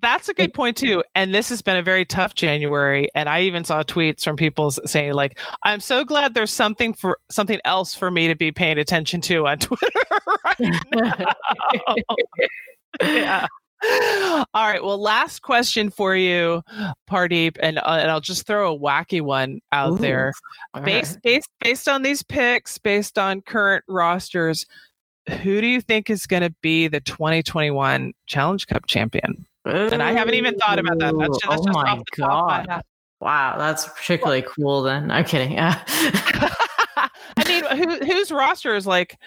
[0.00, 1.02] that's a good point too.
[1.14, 3.08] And this has been a very tough January.
[3.14, 7.18] And I even saw tweets from people saying, like, I'm so glad there's something for
[7.30, 9.90] something else for me to be paying attention to on Twitter
[10.44, 11.34] right now.
[13.02, 13.46] yeah.
[14.54, 14.82] All right.
[14.82, 16.62] Well, last question for you,
[17.10, 20.32] Pardeep, and uh, and I'll just throw a wacky one out Ooh, there.
[20.84, 21.22] Based right.
[21.22, 24.64] based based on these picks, based on current rosters,
[25.28, 29.46] who do you think is going to be the 2021 Challenge Cup champion?
[29.64, 31.14] And I haven't even thought about that.
[31.18, 32.82] That's, that's oh just my off the top of my god!
[33.20, 34.82] Wow, that's particularly cool.
[34.82, 35.52] Then I'm kidding.
[35.52, 35.82] Yeah.
[37.36, 39.18] I mean, who, whose roster is like,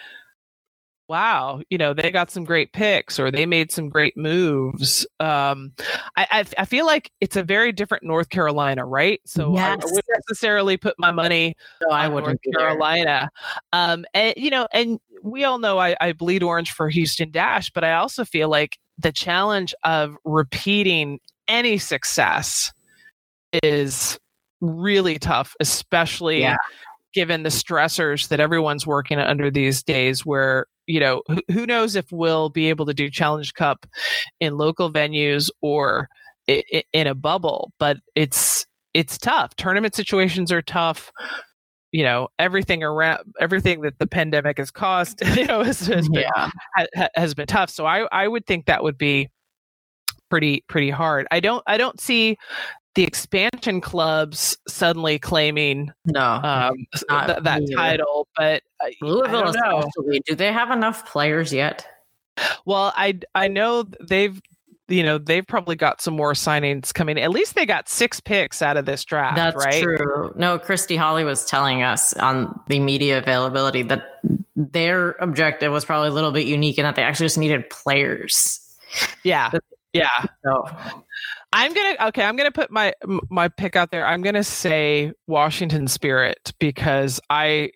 [1.08, 5.06] wow, you know, they got some great picks or they made some great moves.
[5.20, 5.72] Um,
[6.16, 9.20] I, I, I feel like it's a very different North Carolina, right?
[9.24, 12.40] So I, I wouldn't necessarily put my money no, I on wouldn't.
[12.44, 12.56] North.
[12.56, 13.30] Carolina.
[13.72, 17.70] Um, and you know, and we all know I, I bleed orange for Houston Dash,
[17.70, 22.72] but I also feel like the challenge of repeating any success
[23.62, 24.18] is
[24.60, 26.56] really tough, especially Yeah.
[27.14, 31.96] given the stressors that everyone's working under these days where you know who, who knows
[31.96, 33.86] if we'll be able to do challenge cup
[34.40, 36.08] in local venues or
[36.46, 41.12] in a bubble but it's it's tough tournament situations are tough
[41.92, 46.22] you know everything around everything that the pandemic has caused you know has, has been
[46.22, 46.50] Yeah.
[46.76, 47.70] ha- ha- has been tough.
[47.70, 49.28] So I I would think that would be
[50.30, 51.26] pretty pretty hard.
[51.30, 52.36] I don't I don't see
[52.94, 56.20] the expansion clubs suddenly claiming No.
[56.20, 56.74] um,
[57.08, 57.74] not th- that either.
[57.76, 59.78] title, but I Louisville don't know.
[59.78, 60.20] especially.
[60.26, 61.86] Do they have enough players yet?
[62.66, 64.40] Well, I I know they've
[64.88, 67.18] you know they've probably got some more signings coming.
[67.18, 69.82] At least they got six picks out of this draft, That's right?
[69.82, 70.32] true.
[70.36, 74.20] No, Christy Holly was telling us on the media availability that
[74.56, 78.60] their objective was probably a little bit unique in that they actually just needed players.
[79.22, 79.50] Yeah,
[79.92, 80.08] yeah.
[80.44, 80.64] So
[81.52, 82.24] I'm gonna okay.
[82.24, 82.92] I'm gonna put my
[83.30, 84.06] my pick out there.
[84.06, 87.70] I'm gonna say Washington Spirit because I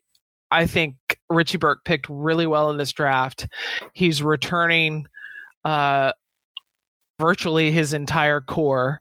[0.51, 0.97] I think
[1.31, 3.49] Richie Burke picked really well in this draft.
[3.95, 5.07] He's returning
[5.65, 6.13] uh,
[7.23, 9.01] virtually his entire core.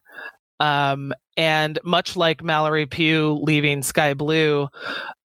[0.59, 4.69] Um, and much like Mallory Pugh leaving Sky Blue,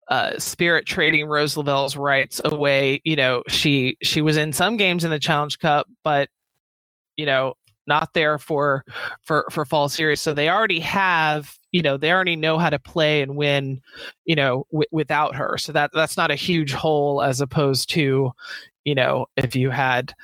[0.08, 3.02] uh, Spirit trading Rose Lavelle's rights away.
[3.04, 6.30] You know, she she was in some games in the Challenge Cup, but
[7.18, 7.52] you know,
[7.86, 8.82] not there for
[9.24, 10.22] for for fall series.
[10.22, 13.82] So they already have, you know, they already know how to play and win,
[14.24, 15.58] you know, w- without her.
[15.58, 18.32] So that that's not a huge hole as opposed to,
[18.84, 20.14] you know, if you had,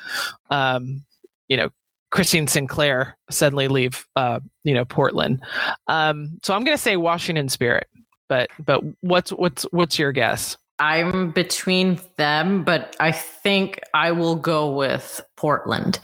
[0.49, 1.05] um,
[1.49, 1.69] you know,
[2.13, 5.43] Christine Sinclair suddenly leave, uh, you know, Portland.
[5.89, 7.89] Um, so I'm going to say Washington Spirit.
[8.29, 10.57] But but what's what's what's your guess?
[10.79, 15.99] I'm between them, but I think I will go with Portland.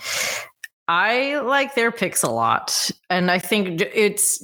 [0.88, 4.42] I like their picks a lot, and I think it's.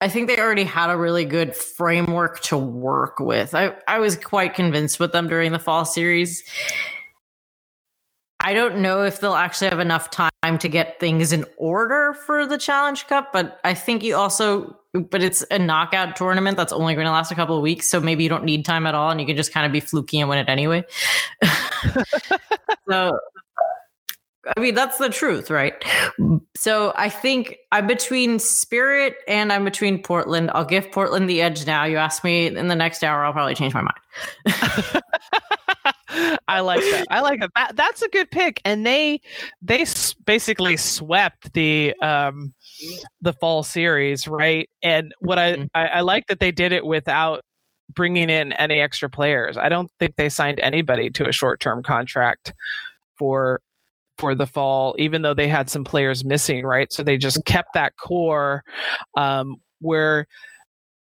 [0.00, 3.54] I think they already had a really good framework to work with.
[3.54, 6.42] I, I was quite convinced with them during the fall series.
[8.42, 12.44] I don't know if they'll actually have enough time to get things in order for
[12.44, 16.94] the Challenge Cup, but I think you also, but it's a knockout tournament that's only
[16.94, 17.88] going to last a couple of weeks.
[17.88, 19.78] So maybe you don't need time at all and you can just kind of be
[19.78, 20.82] fluky and win it anyway.
[22.90, 23.16] so,
[24.56, 25.74] I mean, that's the truth, right?
[26.56, 30.50] So I think I'm between Spirit and I'm between Portland.
[30.52, 31.84] I'll give Portland the edge now.
[31.84, 35.02] You ask me in the next hour, I'll probably change my mind.
[36.48, 37.06] I like that.
[37.10, 37.50] I like that.
[37.54, 37.76] that.
[37.76, 38.60] That's a good pick.
[38.64, 39.20] And they
[39.62, 39.84] they
[40.24, 42.52] basically swept the um
[43.20, 44.68] the fall series, right?
[44.82, 45.68] And what I, Mhm.
[45.74, 47.42] I I like that they did it without
[47.94, 49.56] bringing in any extra players.
[49.56, 52.54] I don't think they signed anybody to a short term contract
[53.16, 53.60] for
[54.18, 56.92] for the fall, even though they had some players missing, right?
[56.92, 58.62] So they just kept that core
[59.16, 60.26] um, where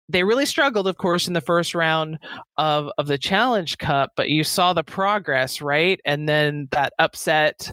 [0.09, 2.17] they really struggled, of course, in the first round
[2.57, 5.99] of of the Challenge Cup, but you saw the progress, right?
[6.03, 7.71] And then that upset,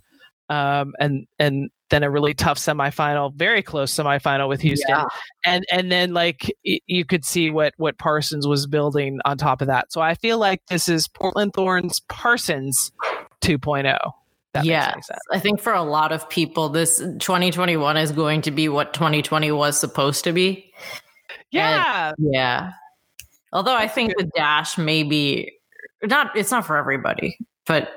[0.51, 5.05] um, and and then a really tough semifinal, very close semifinal with Houston, Yeah.
[5.45, 9.61] and and then like y- you could see what what Parsons was building on top
[9.63, 9.93] of that.
[9.93, 12.93] So I feel like this is Portland Thorns Parsons
[13.41, 13.97] 2.0.
[14.53, 15.09] That makes yes.
[15.33, 19.53] I think for a lot of people, this 2021 is going to be what 2020
[19.53, 20.73] was supposed to be.
[21.57, 22.73] Yeah, Yeah.
[23.53, 25.53] Although I think the dash maybe
[26.03, 27.91] not it's not for everybody, but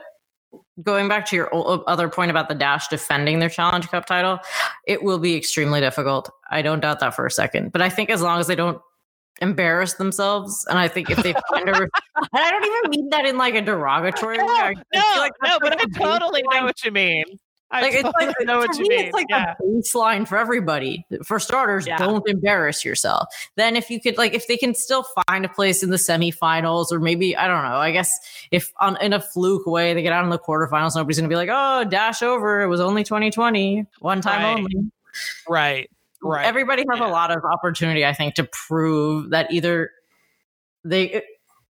[0.83, 1.49] going back to your
[1.89, 4.39] other point about the dash defending their challenge cup title,
[4.87, 6.29] it will be extremely difficult.
[6.49, 7.71] I don't doubt that for a second.
[7.73, 8.79] But I think as long as they don't
[9.41, 11.89] embarrass themselves and I think if they find a and
[12.33, 14.43] I don't even mean that in like a derogatory way.
[14.45, 17.25] I- I no, like no, but I totally know what you mean.
[17.71, 19.05] I like it's like know what you me, mean.
[19.05, 19.53] it's like yeah.
[19.59, 21.05] a baseline for everybody.
[21.23, 21.97] For starters, Yeah.
[21.97, 23.27] don't embarrass yourself.
[23.57, 26.91] Then if you could like if they can still find a place in the semifinals
[26.91, 28.11] or maybe I don't know, I guess
[28.51, 31.35] if on in a fluke way they get out in the quarterfinals, nobody's gonna be
[31.35, 32.61] like, oh, dash over.
[32.61, 34.57] It was only 2020, one time Right.
[34.57, 34.91] only.
[35.47, 35.89] right,
[36.23, 36.45] right.
[36.47, 37.07] Everybody has Yeah.
[37.07, 39.91] a lot of opportunity, I think, to prove that either
[40.83, 41.21] they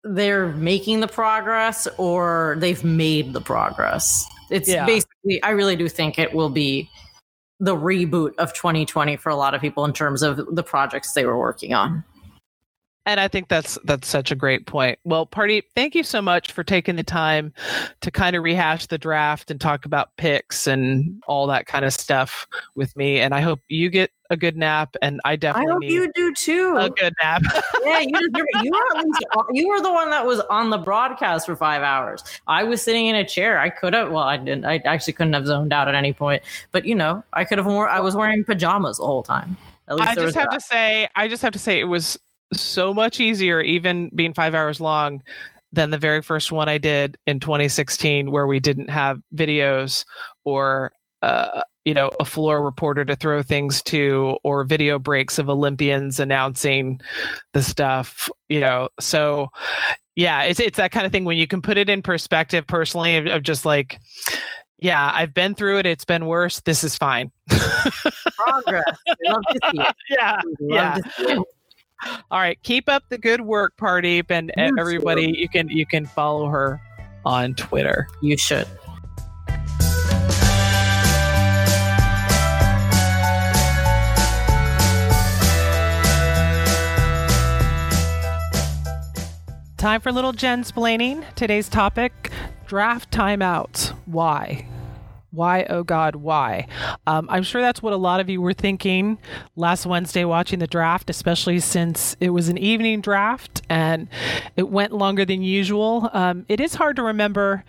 [0.04, 4.26] they're making the progress or they've made the progress.
[4.50, 4.86] It's Yeah.
[4.86, 6.90] basically, I really do think it will be
[7.60, 11.26] the reboot of 2020 for a lot of people in terms of the projects they
[11.26, 12.04] were working on.
[13.06, 14.98] And I think that's that's such a great point.
[15.04, 17.54] Well, party, thank you so much for taking the time
[18.02, 21.94] to kind of rehash the draft and talk about picks and all that kind of
[21.94, 23.20] stuff with me.
[23.20, 26.12] And I hope you get a good nap, and I I definitely hope need you
[26.16, 26.78] do too.
[26.78, 27.44] a good nap.
[27.84, 28.64] yeah, you deserve it.
[28.64, 31.84] You were at least you were the one that was on the broadcast for five
[31.84, 32.24] hours.
[32.48, 33.60] I was sitting in a chair.
[33.60, 34.12] I could have.
[34.12, 34.66] Well, I didn't.
[34.66, 36.42] I actually couldn't have zoned out at any point.
[36.72, 37.68] But you know, I could have.
[37.68, 39.58] Wore, I was wearing pajamas the whole time.
[39.88, 40.60] I just have that.
[40.60, 42.18] to say, I just have to say, it was
[42.54, 45.22] so much easier, even being five hours long,
[45.76, 50.06] than the very first one I did in 2016, where we didn't have videos
[50.46, 50.92] or,
[51.22, 56.20] uh, you know, a floor reporter to throw things to, or video breaks of Olympians
[56.20, 57.00] announcing
[57.54, 58.30] the stuff.
[58.50, 59.50] You know, so
[60.16, 62.66] yeah, it's it's that kind of thing when you can put it in perspective.
[62.66, 64.00] Personally, of, of just like.
[64.78, 65.86] Yeah, I've been through it.
[65.86, 66.60] It's been worse.
[66.60, 67.32] This is fine.
[67.50, 68.84] progress.
[69.08, 69.96] We love to see it.
[70.60, 71.40] yeah.
[72.04, 72.26] We love to see it.
[72.32, 74.22] All right, keep up the good work, Party,
[74.58, 74.82] and too.
[74.82, 75.34] everybody.
[75.38, 76.82] You can you can follow her
[77.26, 78.08] on Twitter.
[78.22, 78.68] You should.
[89.78, 90.72] Time for a little Jen's.
[91.36, 92.32] Today's topic:
[92.66, 93.90] draft timeouts.
[94.06, 94.68] Why?
[95.36, 96.68] Why, oh God, why?
[97.06, 99.18] Um, I'm sure that's what a lot of you were thinking
[99.56, 104.08] last Wednesday watching the draft, especially since it was an evening draft and
[104.56, 106.10] it went longer than usual.
[106.14, 107.64] Um, it is hard to remember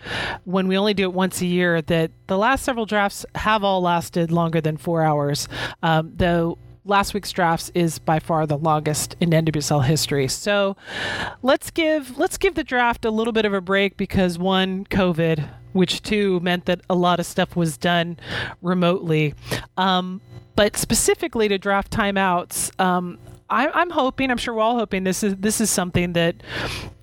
[0.45, 3.81] when we only do it once a year that the last several drafts have all
[3.81, 5.49] lasted longer than four hours,
[5.83, 10.29] um, though last week's drafts is by far the longest in NWSL history.
[10.29, 10.77] So
[11.43, 15.49] let's give let's give the draft a little bit of a break because one COVID,
[15.77, 18.19] which too meant that a lot of stuff was done
[18.63, 19.35] remotely.
[19.77, 20.21] Um,
[20.57, 23.19] but specifically to draft timeouts, um,
[23.49, 26.43] I, I'm hoping, I'm sure we're all hoping this is this is something that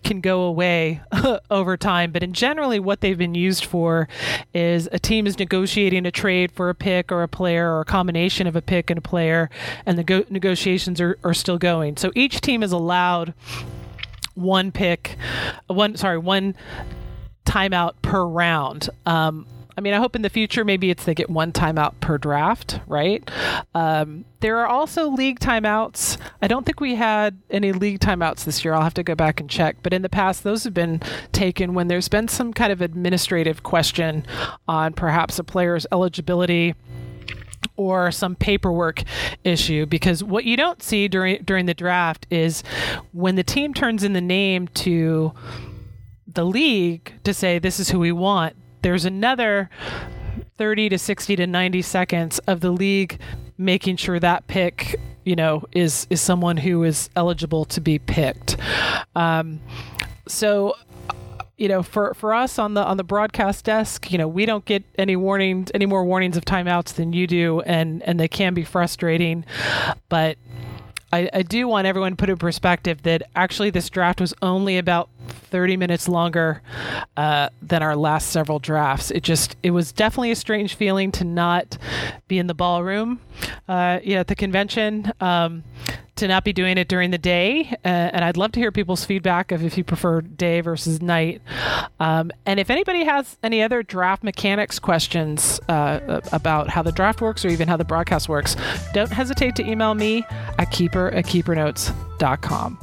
[0.04, 1.02] can go away
[1.52, 2.12] over time.
[2.12, 4.10] But in generally, what they've been used for
[4.54, 7.86] is a team is negotiating a trade for a pick or a player or a
[7.86, 9.50] combination of a pick and a player,
[9.86, 11.96] and the go- negotiations are, are still going.
[11.96, 13.34] So each team is allowed
[14.36, 15.16] one pick,
[15.68, 16.56] one sorry, one
[17.54, 18.89] timeout per round.
[19.06, 19.45] Um,
[19.78, 22.80] I mean, I hope in the future maybe it's they get one timeout per draft,
[22.88, 23.28] right?
[23.74, 26.18] Um, there are also league timeouts.
[26.41, 28.74] I don't think we had any league timeouts this year.
[28.74, 29.78] I'll have to go back and check.
[29.82, 31.01] But in the past, those have been
[31.32, 34.26] taken when there's been some kind of administrative question
[34.68, 36.76] on perhaps a player's eligibility
[37.76, 39.01] or some paperwork
[39.43, 42.62] issue because what you don't see during during the draft is
[43.14, 45.34] when the team turns in the name to
[46.34, 49.70] the league to say this is who we want there's another
[50.58, 53.20] 30 to 60 to 90 seconds of the league
[53.58, 58.58] making sure that pick you know is is someone who is eligible to be picked
[59.16, 59.60] um,
[60.28, 60.76] so
[61.58, 64.66] you know, for, for us on the on the broadcast desk, you know, we don't
[64.66, 68.54] get any warnings, any more warnings of timeouts than you do, and and they can
[68.54, 69.46] be frustrating.
[70.10, 70.38] But
[71.14, 74.80] I, I do want everyone to put in perspective that actually this draft was only
[74.80, 76.64] about 30 minutes longer
[77.16, 79.11] uh, than our last several drafts.
[79.11, 81.78] It just it was definitely a strange feeling to not
[82.28, 83.20] be in the ballroom,
[83.68, 85.11] uh, yeah, at the convention.
[85.22, 85.64] Um,
[86.16, 87.76] to not be doing it during the day.
[87.84, 91.41] Uh, and I'd love to hear people's feedback of if you prefer day versus night.
[91.99, 97.22] Um, and if anybody has any other draft mechanics questions uh, about how the draft
[97.22, 98.55] works or even how the broadcast works,
[98.93, 100.24] don't hesitate to email me
[100.59, 102.78] at keeper at keepernotes.com.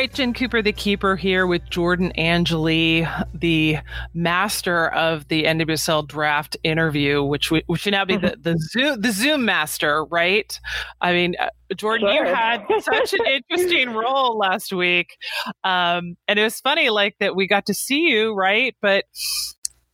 [0.00, 3.76] right, Jen Cooper, the keeper, here with Jordan Angeli, the
[4.14, 9.02] master of the NWSL draft interview, which we, which should now be the the Zoom
[9.02, 10.58] the Zoom master, right?
[11.02, 15.18] I mean, uh, Jordan, you had such an interesting role last week,
[15.64, 18.74] um, and it was funny, like that we got to see you, right?
[18.80, 19.04] But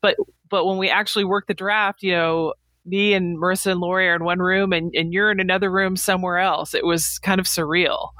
[0.03, 0.15] but
[0.49, 2.55] but when we actually worked the draft, you know.
[2.89, 5.97] Me and Marissa and Lori are in one room, and, and you're in another room
[5.97, 6.73] somewhere else.
[6.73, 8.11] It was kind of surreal.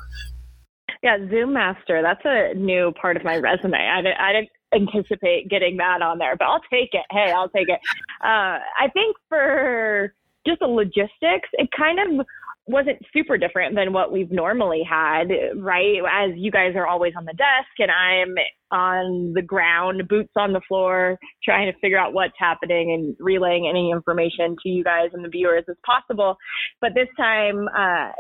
[1.07, 2.03] Yeah, Zoom Master.
[2.03, 3.79] That's a new part of my resume.
[3.79, 7.05] I didn't, I didn't anticipate getting that on there, but I'll take it.
[7.13, 7.79] Hey, I'll take it.
[8.25, 10.13] Uh, I think for
[10.45, 12.27] just the logistics, it kind of
[12.69, 15.99] wasn't super different than what we've normally had, right?
[16.11, 18.35] As you guys are always on the desk and I'm
[18.73, 23.69] on the ground, boots on the floor, trying to figure out what's happening and relaying
[23.69, 26.37] any information to you guys and the viewers as possible.
[26.81, 28.11] But this time, uh,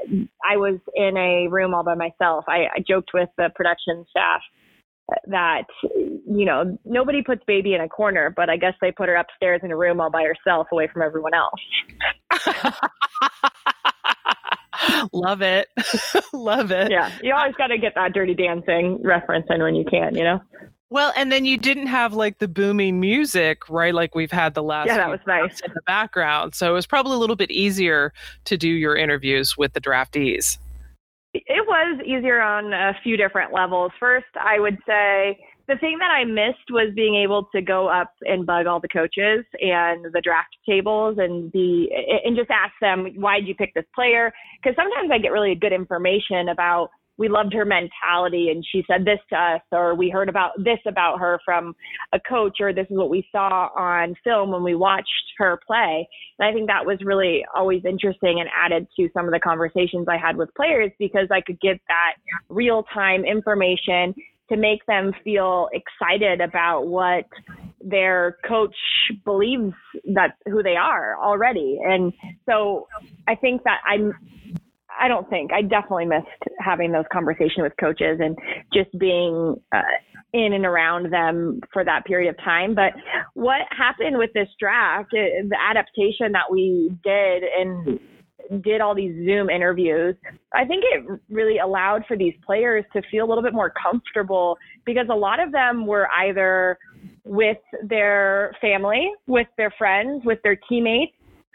[0.48, 2.44] I was in a room all by myself.
[2.48, 4.42] I, I joked with the production staff
[5.28, 9.14] that you know nobody puts baby in a corner but i guess they put her
[9.14, 11.60] upstairs in a room all by herself away from everyone else
[15.12, 15.68] Love it.
[16.32, 16.90] Love it.
[16.90, 17.10] Yeah.
[17.22, 20.40] You always got to get that dirty dancing reference in when you can, you know?
[20.88, 23.92] Well, and then you didn't have like the booming music, right?
[23.92, 25.60] Like we've had the last Yeah, that was nice.
[25.60, 26.54] in the background.
[26.54, 28.12] So it was probably a little bit easier
[28.44, 30.58] to do your interviews with the draftees.
[31.34, 33.90] It was easier on a few different levels.
[33.98, 35.38] First, I would say
[35.68, 38.88] the thing that I missed was being able to go up and bug all the
[38.88, 41.90] coaches and the draft tables and be
[42.24, 44.32] and just ask them why did you pick this player?
[44.62, 49.04] Because sometimes I get really good information about we loved her mentality and she said
[49.04, 51.74] this to us or we heard about this about her from
[52.12, 55.08] a coach or this is what we saw on film when we watched
[55.38, 56.06] her play
[56.38, 60.06] and i think that was really always interesting and added to some of the conversations
[60.10, 62.14] i had with players because i could give that
[62.48, 64.14] real time information
[64.50, 67.24] to make them feel excited about what
[67.80, 68.74] their coach
[69.24, 69.74] believes
[70.14, 71.78] that who they are already.
[71.84, 72.12] And
[72.48, 72.86] so
[73.28, 74.12] I think that I'm
[74.98, 76.26] I don't think I definitely missed
[76.58, 78.36] having those conversations with coaches and
[78.72, 79.82] just being uh,
[80.32, 82.74] in and around them for that period of time.
[82.74, 82.92] But
[83.34, 88.00] what happened with this draft, the adaptation that we did and
[88.62, 90.14] did all these Zoom interviews,
[90.54, 94.58] I think it really allowed for these players to feel a little bit more comfortable
[94.84, 96.78] because a lot of them were either
[97.24, 101.12] with their family, with their friends, with their teammates,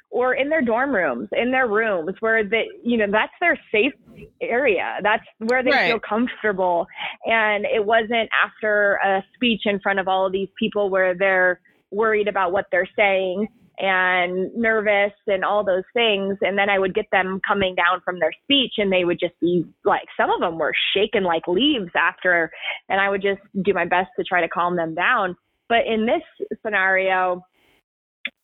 [0.10, 3.94] or in their dorm rooms, in their rooms where they, you know, that's their safe
[4.42, 4.98] area.
[5.02, 5.88] That's where they right.
[5.88, 6.86] feel comfortable.
[7.26, 11.62] And it wasn't after a speech in front of all of these people where they're
[11.92, 13.48] worried about what they're saying
[13.82, 16.38] and nervous and all those things.
[16.42, 19.34] And then I would get them coming down from their speech and they would just
[19.42, 22.52] be like, some of them were shaken like leaves after,
[22.90, 25.36] and I would just do my best to try to calm them down.
[25.68, 26.22] But in this
[26.64, 27.44] scenario,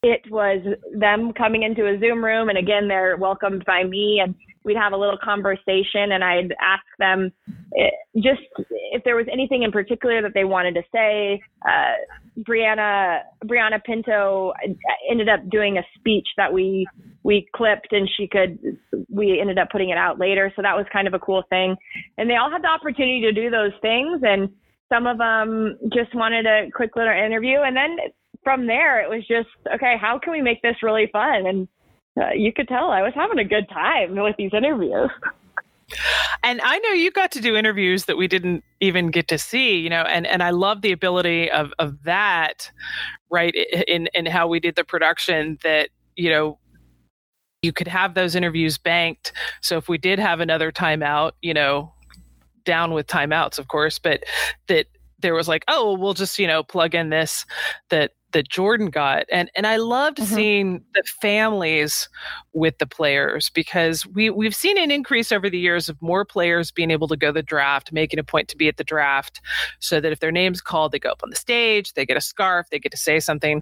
[0.01, 0.61] it was
[0.93, 4.33] them coming into a Zoom room, and again, they're welcomed by me, and
[4.63, 7.31] we'd have a little conversation, and I'd ask them
[7.78, 8.41] eh, just
[8.91, 11.41] if there was anything in particular that they wanted to say.
[11.65, 11.93] Uh,
[12.47, 14.53] Brianna Brianna Pinto
[15.09, 16.88] ended up doing a speech that we
[17.23, 18.78] we clipped, and she could
[19.09, 21.75] we ended up putting it out later, so that was kind of a cool thing.
[22.17, 24.49] And they all had the opportunity to do those things, and
[24.89, 27.97] some of them just wanted a quick little interview, and then
[28.43, 31.45] from there, it was just, okay, how can we make this really fun?
[31.47, 31.67] And
[32.17, 35.09] uh, you could tell I was having a good time with these interviews.
[36.43, 39.77] And I know you got to do interviews that we didn't even get to see,
[39.77, 42.69] you know, and, and I love the ability of, of that,
[43.31, 43.55] right,
[43.88, 46.59] in, in how we did the production that, you know,
[47.61, 49.33] you could have those interviews banked.
[49.61, 51.93] So if we did have another timeout, you know,
[52.65, 54.23] down with timeouts, of course, but
[54.67, 54.88] that
[55.19, 57.45] there was like, oh, we'll just, you know, plug in this
[57.89, 59.25] that that Jordan got.
[59.31, 60.35] And and I loved mm-hmm.
[60.35, 62.09] seeing the families
[62.57, 66.71] with the players because we we've seen an increase over the years of more players
[66.71, 69.39] being able to go the draft, making a point to be at the draft
[69.79, 72.21] so that if their name's called, they go up on the stage, they get a
[72.21, 73.61] scarf, they get to say something.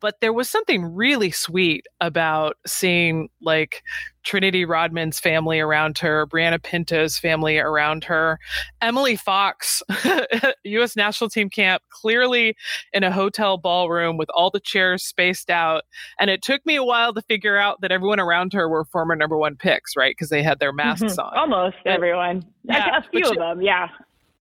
[0.00, 3.82] But there was something really sweet about seeing like
[4.22, 8.38] Trinity Rodman's family around her, Brianna Pinto's family around her,
[8.80, 9.82] Emily Fox,
[10.64, 10.96] U.S.
[10.96, 12.56] national team camp, clearly
[12.92, 15.84] in a hotel ballroom with all the chairs spaced out.
[16.18, 19.16] And it took me a while to figure out that everyone around her were former
[19.16, 20.12] number one picks, right?
[20.12, 21.20] Because they had their masks mm-hmm.
[21.20, 21.36] on.
[21.36, 22.44] Almost but, everyone.
[22.64, 23.88] Yeah, a few of them, yeah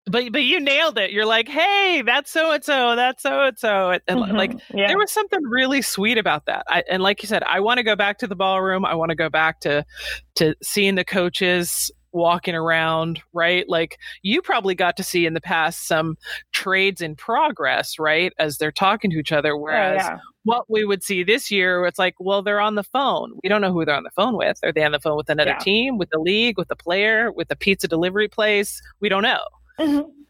[0.06, 1.10] but but you nailed it.
[1.10, 4.86] You're like, hey, that's so and so, that's so and so, and like yeah.
[4.86, 6.64] there was something really sweet about that.
[6.68, 8.84] I, and like you said, I want to go back to the ballroom.
[8.84, 9.84] I want to go back to
[10.36, 13.68] to seeing the coaches walking around, right?
[13.68, 16.16] Like you probably got to see in the past some
[16.52, 18.32] trades in progress, right?
[18.38, 19.52] As they're talking to each other.
[19.52, 20.18] Oh, whereas yeah.
[20.44, 23.38] what we would see this year, it's like, well, they're on the phone.
[23.42, 24.58] We don't know who they're on the phone with.
[24.64, 25.58] Are they on the phone with another yeah.
[25.58, 28.80] team, with the league, with the player, with the pizza delivery place?
[29.00, 29.42] We don't know.
[29.78, 30.10] Mm-hmm.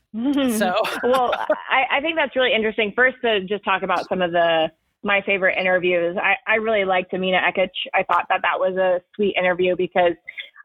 [0.56, 0.72] So,
[1.02, 1.30] well,
[1.70, 2.90] I, I think that's really interesting.
[2.96, 4.70] First, to just talk about some of the
[5.06, 6.16] my favorite interviews.
[6.20, 7.70] I, I really liked Amina Ekic.
[7.94, 10.12] I thought that that was a sweet interview because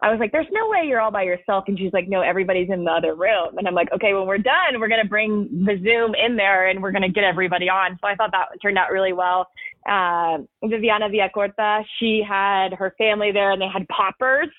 [0.01, 1.65] I was like, there's no way you're all by yourself.
[1.67, 3.57] And she's like, no, everybody's in the other room.
[3.57, 6.69] And I'm like, okay, when we're done, we're going to bring the Zoom in there
[6.69, 7.99] and we're going to get everybody on.
[8.01, 9.47] So I thought that turned out really well.
[9.87, 14.49] Uh, Viviana Villacorta, she had her family there and they had poppers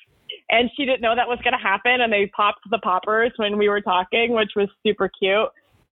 [0.49, 2.03] and she didn't know that was going to happen.
[2.03, 5.49] And they popped the poppers when we were talking, which was super cute.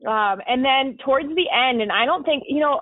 [0.07, 2.80] Um, and then towards the end, and I don't think, you know,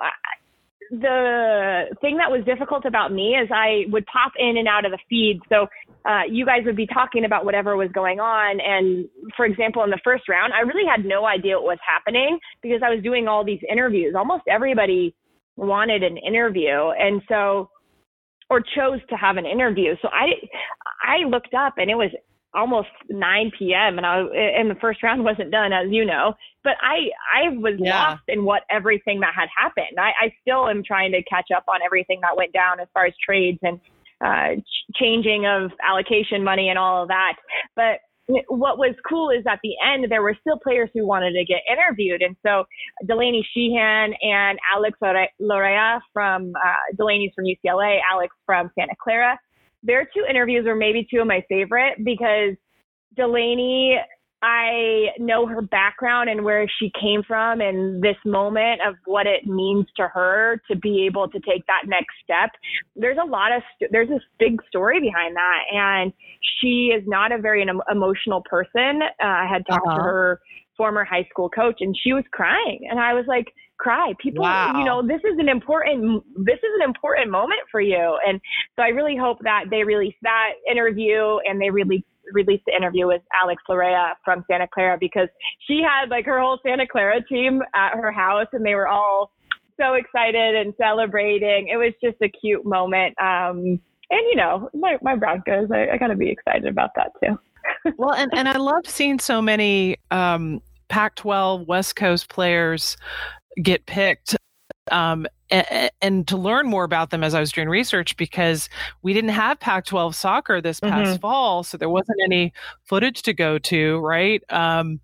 [0.90, 4.92] the thing that was difficult about me is I would pop in and out of
[4.92, 5.40] the feed.
[5.48, 5.66] So
[6.04, 8.60] uh, you guys would be talking about whatever was going on.
[8.60, 12.38] And for example, in the first round, I really had no idea what was happening
[12.62, 14.14] because I was doing all these interviews.
[14.16, 15.14] Almost everybody
[15.56, 16.90] wanted an interview.
[16.98, 17.70] And so,
[18.48, 19.94] or chose to have an interview.
[20.00, 20.34] So I,
[21.02, 22.10] I looked up and it was
[22.56, 23.98] almost 9 p.m.
[23.98, 26.34] and I and the first round wasn't done as you know
[26.66, 28.10] but I I was yeah.
[28.10, 29.98] lost in what everything that had happened.
[29.98, 33.06] I, I still am trying to catch up on everything that went down as far
[33.06, 33.80] as trades and
[34.20, 37.34] uh, ch- changing of allocation money and all of that.
[37.76, 38.00] But
[38.48, 41.62] what was cool is at the end there were still players who wanted to get
[41.70, 42.22] interviewed.
[42.22, 42.64] And so
[43.06, 44.98] Delaney Sheehan and Alex
[45.40, 49.38] Loera from uh, Delaney's from UCLA Alex from Santa Clara
[49.86, 52.56] their two interviews were maybe two of my favorite because
[53.16, 53.96] Delaney,
[54.46, 59.44] I know her background and where she came from and this moment of what it
[59.44, 62.50] means to her to be able to take that next step.
[62.94, 65.62] There's a lot of, there's this big story behind that.
[65.72, 66.12] And
[66.60, 69.02] she is not a very emotional person.
[69.02, 69.96] Uh, I had talked uh-huh.
[69.96, 70.40] to her
[70.76, 72.86] former high school coach and she was crying.
[72.88, 73.46] And I was like,
[73.78, 74.12] cry.
[74.22, 74.78] People, wow.
[74.78, 78.16] you know, this is an important, this is an important moment for you.
[78.26, 78.40] And
[78.76, 83.06] so I really hope that they release that interview and they really release the interview
[83.06, 85.28] with Alex Loera from Santa Clara because
[85.66, 89.32] she had like her whole Santa Clara team at her house and they were all
[89.80, 91.68] so excited and celebrating.
[91.68, 93.14] It was just a cute moment.
[93.20, 97.38] Um, and you know, my, my Broncos, I, I gotta be excited about that too.
[97.98, 102.96] well, and, and I love seeing so many um, Pac 12 West Coast players
[103.62, 104.36] get picked
[104.90, 108.68] um, and, and, to learn more about them as I was doing research because
[109.02, 111.20] we didn't have Pac 12 soccer this past mm-hmm.
[111.20, 111.62] fall.
[111.62, 112.52] So there wasn't any
[112.84, 114.42] footage to go to, right?
[114.50, 115.00] Um,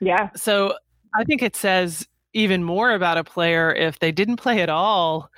[0.00, 0.30] yeah.
[0.36, 0.74] So
[1.14, 5.30] I think it says even more about a player if they didn't play at all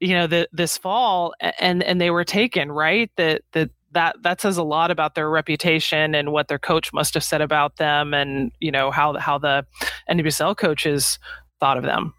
[0.00, 4.40] you know the, this fall and and they were taken right that that that that
[4.40, 8.12] says a lot about their reputation and what their coach must have said about them
[8.12, 9.64] and you know how how the
[10.10, 11.18] NWSL coaches
[11.60, 12.14] thought of them.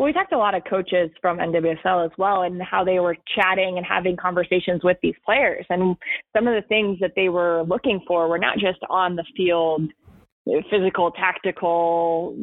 [0.00, 3.00] Well, we talked to a lot of coaches from NWSL as well and how they
[3.00, 5.66] were chatting and having conversations with these players.
[5.68, 5.94] And
[6.34, 9.82] some of the things that they were looking for were not just on the field,
[10.70, 12.34] physical, tactical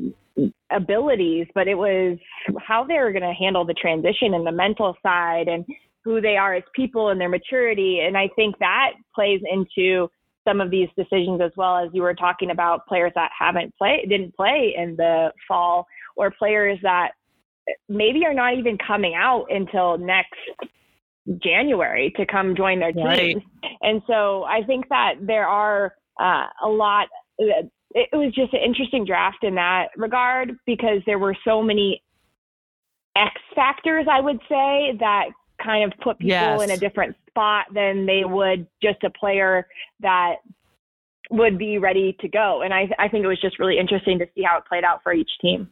[0.70, 2.20] abilities, but it was
[2.60, 5.66] how they were going to handle the transition and the mental side and
[6.03, 8.01] who they are as people and their maturity.
[8.05, 10.12] And I think that plays into
[10.47, 14.10] some of these decisions as well as you were talking about players that haven't played,
[14.10, 17.14] didn't play in the fall, or players that
[17.89, 20.34] maybe are not even coming out until next
[21.43, 23.05] January to come join their teams.
[23.05, 23.38] Right.
[23.82, 27.07] And so I think that there are uh, a lot.
[27.38, 32.01] It was just an interesting draft in that regard because there were so many
[33.15, 35.30] X factors, I would say, that
[35.63, 36.61] kind of put people yes.
[36.61, 39.68] in a different spot than they would just a player
[40.01, 40.36] that
[41.32, 42.61] would be ready to go.
[42.63, 45.01] And I, I think it was just really interesting to see how it played out
[45.03, 45.70] for each team.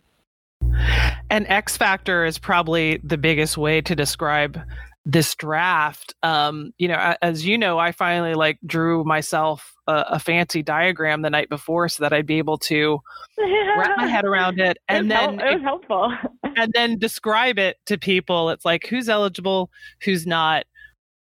[1.36, 4.57] And X Factor is probably the biggest way to describe
[5.05, 6.15] this draft.
[6.23, 11.23] Um, you know, as you know, I finally like drew myself a, a, fancy diagram
[11.23, 13.01] the night before so that I'd be able to
[13.38, 16.13] wrap my head around it, and it then it was helpful,
[16.55, 18.49] and then describe it to people.
[18.49, 19.69] It's like who's eligible,
[20.05, 20.63] who's not.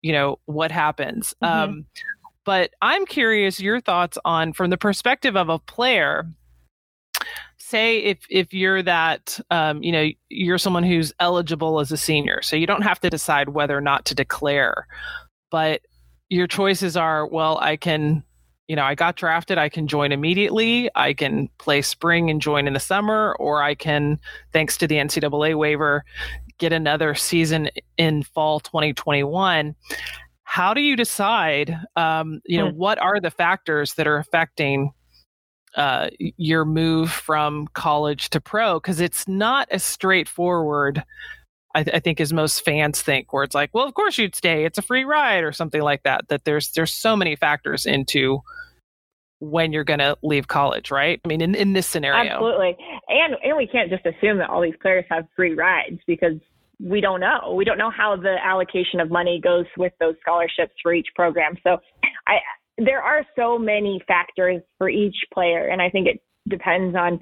[0.03, 1.34] You know what happens.
[1.43, 1.64] Mm-hmm.
[1.64, 1.86] Um,
[2.43, 6.28] but I'm curious your thoughts on from the perspective of a player
[7.66, 12.41] say if if you're that um, you know you're someone who's eligible as a senior
[12.41, 14.88] so you don't have to decide whether or not to declare
[15.49, 15.82] but
[16.30, 18.24] your choices are well i can
[18.68, 22.68] you know i got drafted i can join immediately i can play spring and join
[22.68, 24.20] in the summer or i can
[24.53, 26.03] thanks to the ncaa waiver
[26.59, 29.76] get another season in fall 2021
[30.43, 32.78] how do you decide um, you know hmm.
[32.78, 34.91] what are the factors that are affecting
[35.76, 41.04] uh, your move from college to pro because it's not as straightforward.
[41.74, 44.36] I, th- I, think as most fans think, where it's like, well, of course you'd
[44.36, 46.30] stay; it's a free ride or something like that.
[46.30, 48.40] That there's there's so many factors into
[49.40, 51.20] when you're going to leave college, right?
[51.24, 52.78] I mean, in, in this scenario, absolutely.
[53.10, 56.40] And and we can't just assume that all these players have free rides because
[56.80, 57.54] we don't know.
[57.56, 61.56] We don't know how the allocation of money goes with those scholarships for each program.
[61.64, 61.78] So
[62.28, 62.38] I
[62.78, 67.20] there are so many factors for each player, and I think it depends on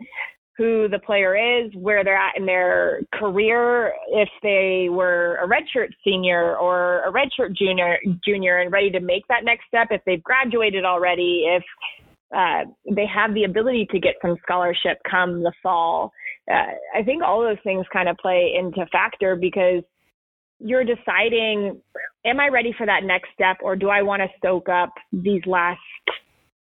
[0.57, 5.89] who the player is, where they're at in their career, if they were a redshirt
[6.03, 10.23] senior or a redshirt junior, junior, and ready to make that next step, if they've
[10.23, 11.63] graduated already, if
[12.35, 16.11] uh, they have the ability to get some scholarship come the fall.
[16.51, 19.83] Uh, I think all those things kind of play into factor because
[20.63, 21.81] you're deciding,
[22.25, 25.41] am I ready for that next step, or do I want to soak up these
[25.45, 25.79] last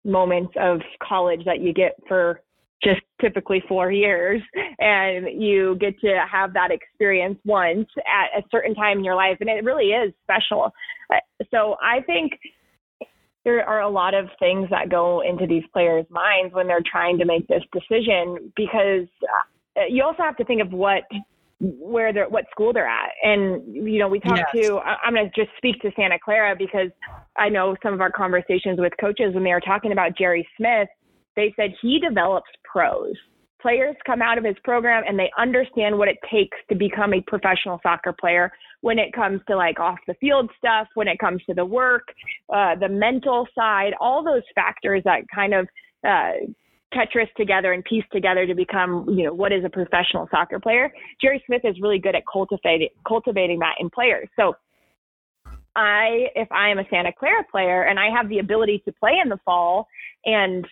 [0.04, 2.42] moments of college that you get for
[2.84, 4.42] just typically four years
[4.80, 9.38] and you get to have that experience once at a certain time in your life?
[9.40, 10.74] And it really is special.
[11.14, 11.18] Uh,
[11.52, 12.34] so i think
[13.44, 17.18] there are a lot of things that go into these players minds when they're trying
[17.18, 19.08] to make this decision because
[19.76, 21.04] uh, you also have to think of what
[21.64, 24.66] where they're what school they're at and you know we talked yes.
[24.66, 26.90] to i'm going to just speak to santa clara because
[27.38, 30.90] i know some of our conversations with coaches when they were talking about jerry smith
[31.36, 33.16] they said he develops pros.
[33.62, 37.22] Players come out of his program and they understand what it takes to become a
[37.22, 38.52] professional soccer player
[38.82, 42.04] when it comes to like off the field stuff, when it comes to the work,
[42.54, 45.68] uh, the mental side, all those factors that kind of
[46.06, 46.32] uh,
[46.94, 50.92] Tetris together and piece together to become, you know, what is a professional soccer player.
[51.22, 54.30] Jerry Smith is really good at cultivating cultivating that in players.
[54.36, 54.56] So
[55.76, 59.14] I, if I am a Santa Clara player and I have the ability to play
[59.22, 59.88] in the fall
[60.26, 60.66] and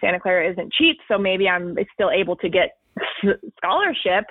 [0.00, 2.78] Santa Clara isn't cheap, so maybe I'm still able to get
[3.56, 4.24] scholarship.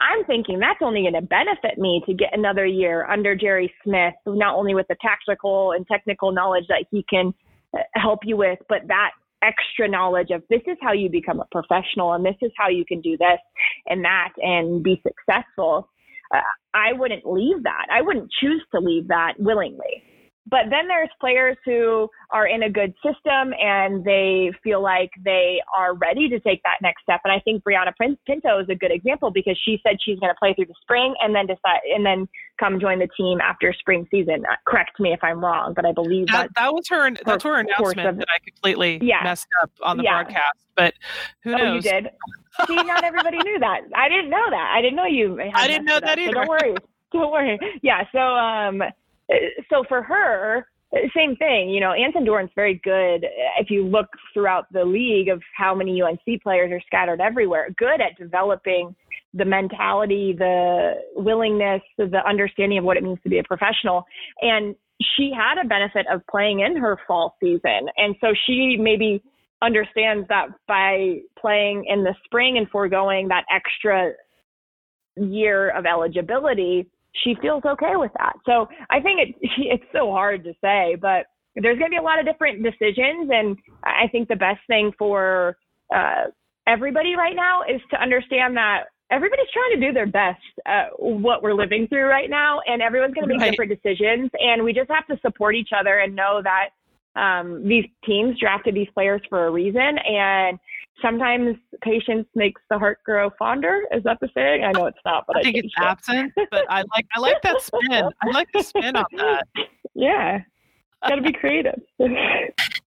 [0.00, 4.14] I'm thinking that's only going to benefit me to get another year under Jerry Smith,
[4.26, 7.32] not only with the tactical and technical knowledge that he can
[7.74, 9.10] uh, help you with, but that
[9.42, 12.84] extra knowledge of this is how you become a professional and this is how you
[12.84, 13.38] can do this
[13.86, 15.88] and that and be successful.
[16.34, 16.40] Uh,
[16.74, 17.86] I wouldn't leave that.
[17.90, 20.02] I wouldn't choose to leave that willingly.
[20.50, 25.60] But then there's players who are in a good system and they feel like they
[25.76, 27.20] are ready to take that next step.
[27.24, 27.92] And I think Brianna
[28.26, 31.14] Pinto is a good example because she said she's going to play through the spring
[31.20, 32.28] and then decide and then
[32.58, 34.44] come join the team after spring season.
[34.50, 37.10] Uh, correct me if I'm wrong, but I believe that that was her.
[37.24, 40.22] That's her announcement of, that I completely yeah, messed up on the yeah.
[40.22, 40.58] broadcast.
[40.74, 40.94] But
[41.44, 41.60] who knows?
[41.60, 42.10] Oh, you did.
[42.66, 43.82] See, not everybody knew that.
[43.94, 44.72] I didn't know that.
[44.76, 45.40] I didn't know you.
[45.54, 46.32] I didn't know that either.
[46.32, 46.74] So don't worry.
[47.12, 47.58] Don't worry.
[47.82, 48.04] Yeah.
[48.12, 48.82] So um
[49.70, 50.66] so for her,
[51.16, 51.70] same thing.
[51.70, 53.26] You know, Anson Dorrance's very good.
[53.58, 58.00] If you look throughout the league of how many UNC players are scattered everywhere, good
[58.00, 58.94] at developing
[59.34, 64.04] the mentality, the willingness, the understanding of what it means to be a professional.
[64.42, 64.74] And
[65.16, 67.88] she had a benefit of playing in her fall season.
[67.96, 69.22] And so she maybe
[69.62, 74.12] understands that by playing in the spring and foregoing that extra
[75.16, 76.86] year of eligibility,
[77.24, 78.34] she feels okay with that.
[78.46, 82.02] So I think it, it's so hard to say, but there's going to be a
[82.02, 83.30] lot of different decisions.
[83.30, 85.56] And I think the best thing for
[85.94, 86.24] uh,
[86.66, 91.42] everybody right now is to understand that everybody's trying to do their best at what
[91.42, 92.60] we're living through right now.
[92.66, 93.50] And everyone's going to make right.
[93.50, 94.30] different decisions.
[94.38, 96.70] And we just have to support each other and know that
[97.14, 99.98] um, these teams drafted these players for a reason.
[99.98, 100.58] And
[101.02, 103.82] sometimes patience makes the heart grow fonder.
[103.92, 104.64] Is that the saying?
[104.64, 106.32] I know it's not, but I, I think it's absent.
[106.50, 107.90] But I like I like that spin.
[107.92, 109.46] I like the spin on that.
[109.94, 110.40] Yeah,
[111.06, 111.78] got to be creative.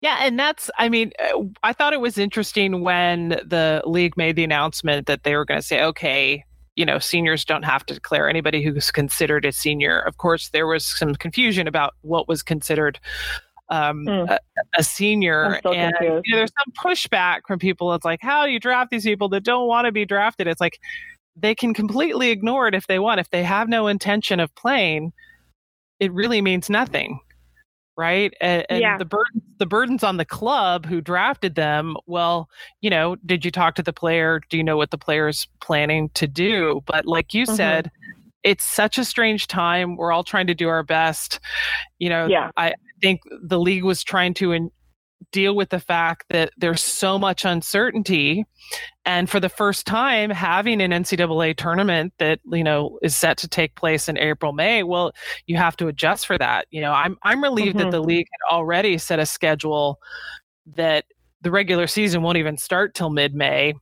[0.01, 0.69] yeah, and that's.
[0.77, 5.23] I mean, uh, I thought it was interesting when the league made the announcement that
[5.23, 6.43] they were going to say, okay.
[6.75, 9.99] You know, seniors don't have to declare anybody who's considered a senior.
[9.99, 12.99] Of course, there was some confusion about what was considered
[13.69, 14.29] um, mm.
[14.29, 14.39] a,
[14.77, 15.59] a, senior.
[15.65, 17.93] And you know, there's some pushback from people.
[17.93, 20.47] It's like, how do you draft these people that don't want to be drafted?
[20.47, 20.79] It's like
[21.35, 23.19] they can completely ignore it if they want.
[23.19, 25.13] If they have no intention of playing,
[25.99, 27.19] it really means nothing.
[27.97, 28.33] Right.
[28.39, 28.97] And, and yeah.
[28.97, 31.97] the burden the burden's on the club who drafted them.
[32.07, 32.49] Well,
[32.79, 34.41] you know, did you talk to the player?
[34.49, 36.81] Do you know what the player's planning to do?
[36.85, 37.55] But like you mm-hmm.
[37.55, 37.91] said,
[38.43, 39.97] it's such a strange time.
[39.97, 41.41] We're all trying to do our best.
[41.99, 42.51] You know, yeah.
[42.55, 44.71] I, think the league was trying to in,
[45.31, 48.45] deal with the fact that there's so much uncertainty
[49.05, 53.47] and for the first time having an ncaa tournament that you know is set to
[53.47, 55.11] take place in april may well
[55.45, 57.89] you have to adjust for that you know i'm i'm relieved mm-hmm.
[57.89, 59.99] that the league had already set a schedule
[60.65, 61.05] that
[61.41, 63.73] the regular season won't even start till mid-may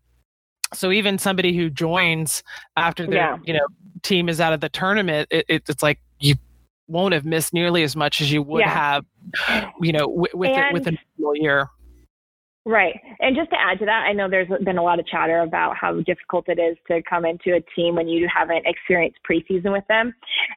[0.74, 2.44] so even somebody who joins
[2.76, 3.38] after their yeah.
[3.46, 3.66] you know
[4.02, 6.36] team is out of the tournament it, it, it's like you
[6.88, 8.70] won't have missed nearly as much as you would yeah.
[8.70, 9.06] have,
[9.82, 11.70] you know, w- with and, with a normal year.
[12.66, 13.00] Right.
[13.20, 15.78] And just to add to that, I know there's been a lot of chatter about
[15.78, 19.86] how difficult it is to come into a team when you haven't experienced preseason with
[19.88, 20.14] them.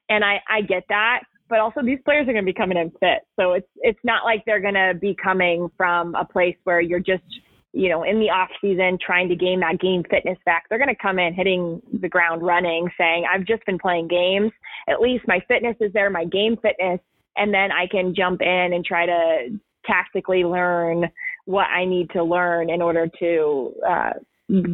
[0.09, 1.21] And I, I get that.
[1.49, 3.23] But also these players are going to be coming in fit.
[3.39, 7.01] So it's it's not like they're going to be coming from a place where you're
[7.01, 7.25] just
[7.73, 10.65] you know, in the off season trying to gain that game fitness back.
[10.69, 14.51] They're going to come in hitting the ground running, saying, I've just been playing games.
[14.89, 17.01] At least my fitness is there, my game fitness,
[17.37, 21.11] and then I can jump in and try to tactically learn
[21.45, 24.13] what I need to learn in order to uh,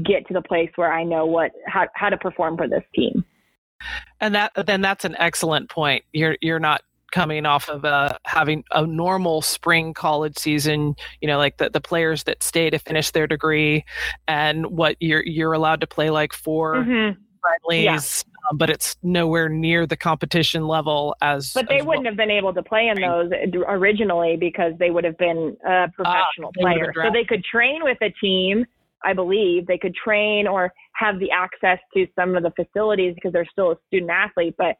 [0.05, 3.25] get to the place where I know what how how to perform for this team.
[4.21, 6.05] And that then that's an excellent point.
[6.13, 6.83] You're you're not
[7.17, 11.81] coming off of uh, having a normal spring college season, you know, like the, the
[11.81, 13.85] players that stay to finish their degree
[14.29, 17.19] and what you're you're allowed to play like 4 mm-hmm.
[17.41, 18.51] friendlies, yeah.
[18.51, 21.53] um, but it's nowhere near the competition level as.
[21.55, 22.12] But they as wouldn't well.
[22.12, 23.31] have been able to play in those
[23.67, 26.93] originally because they would have been a professional ah, player.
[26.95, 28.67] So they could train with a team.
[29.05, 33.33] I believe they could train or have the access to some of the facilities because
[33.33, 34.77] they're still a student athlete, but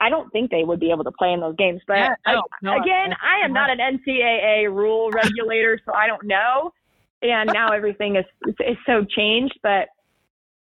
[0.00, 1.80] I, don't think they would be able to play in those games.
[1.86, 6.24] But yeah, no, no, again, I am not an NCAA rule regulator, so I don't
[6.24, 6.72] know.
[7.22, 8.24] And now everything is
[8.60, 9.88] is so changed, but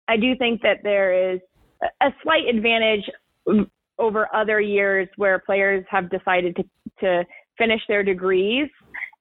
[0.07, 1.39] I do think that there is
[2.01, 3.09] a slight advantage
[3.97, 6.63] over other years where players have decided to
[6.99, 7.25] to
[7.57, 8.69] finish their degrees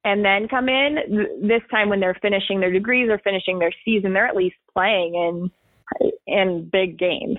[0.04, 0.98] and then come in.
[1.42, 5.14] This time, when they're finishing their degrees or finishing their season, they're at least playing
[5.14, 7.38] in in big games.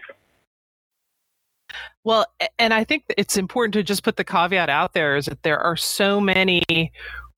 [2.05, 2.27] Well,
[2.59, 5.59] and I think it's important to just put the caveat out there is that there
[5.59, 6.91] are so many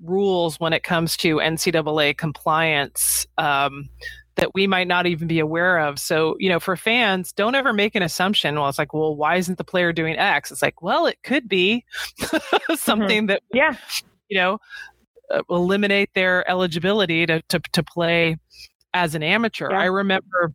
[0.04, 3.88] rules when it comes to NCAA compliance um,
[4.36, 6.00] that we might not even be aware of.
[6.00, 8.56] So, you know, for fans, don't ever make an assumption.
[8.56, 10.52] Well, it's like, well, why isn't the player doing X?
[10.52, 11.86] It's like, well, it could be
[12.76, 13.26] something mm-hmm.
[13.28, 13.78] that, yeah,
[14.28, 14.60] you know,
[15.34, 18.36] uh, eliminate their eligibility to, to, to play
[18.94, 19.72] as an amateur.
[19.72, 19.80] Yeah.
[19.80, 20.54] I remember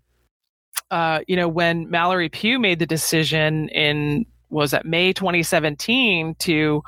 [0.92, 6.82] uh, you know, when Mallory Pugh made the decision in was that May 2017 to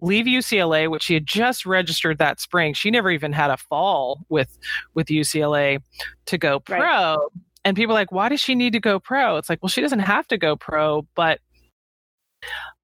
[0.00, 2.72] leave UCLA, which she had just registered that spring.
[2.72, 4.58] She never even had a fall with
[4.94, 5.80] with UCLA
[6.24, 6.78] to go pro.
[6.78, 7.18] Right.
[7.62, 9.36] And people are like, why does she need to go pro?
[9.36, 11.40] It's like, well, she doesn't have to go pro, but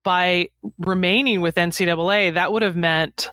[0.05, 3.31] by remaining with NCAA, that would have meant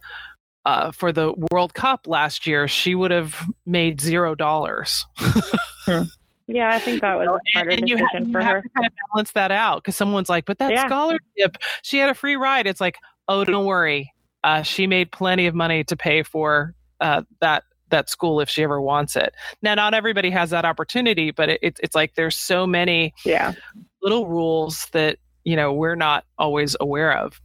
[0.64, 5.06] uh, for the World Cup last year, she would have made zero dollars.
[6.48, 8.56] Yeah, I think that was a harder and, and decision you have, for you her.
[8.56, 10.86] Have to kind of balance that out because someone's like, "But that yeah.
[10.86, 14.14] scholarship, she had a free ride." It's like, "Oh, don't worry,
[14.44, 18.62] uh, she made plenty of money to pay for uh, that that school if she
[18.64, 22.36] ever wants it." Now, not everybody has that opportunity, but it, it, it's like there's
[22.36, 23.54] so many yeah
[24.02, 27.39] little rules that you know we're not always aware of.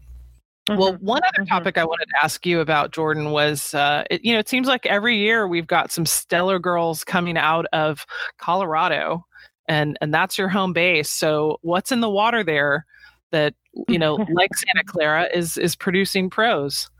[0.68, 0.80] Mm-hmm.
[0.80, 1.54] Well, one other mm-hmm.
[1.54, 4.68] topic I wanted to ask you about, Jordan, was uh, it, you know it seems
[4.68, 8.06] like every year we've got some stellar girls coming out of
[8.38, 9.24] Colorado,
[9.66, 11.10] and and that's your home base.
[11.10, 12.84] So what's in the water there
[13.30, 13.54] that
[13.88, 16.90] you know, like Santa Clara, is is producing pros?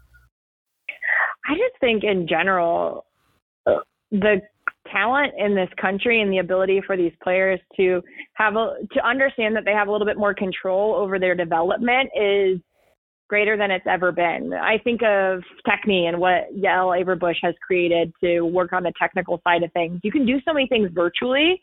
[1.49, 3.05] I just think in general,
[3.67, 4.43] uh, the
[4.93, 8.03] talent in this country and the ability for these players to
[8.35, 12.11] have a to understand that they have a little bit more control over their development
[12.15, 12.59] is
[13.29, 14.53] greater than it's ever been.
[14.55, 19.41] I think of Techne and what Yael Averbuch has created to work on the technical
[19.45, 20.01] side of things.
[20.03, 21.63] You can do so many things virtually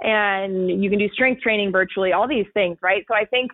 [0.00, 3.04] and you can do strength training virtually, all these things, right?
[3.08, 3.50] So I think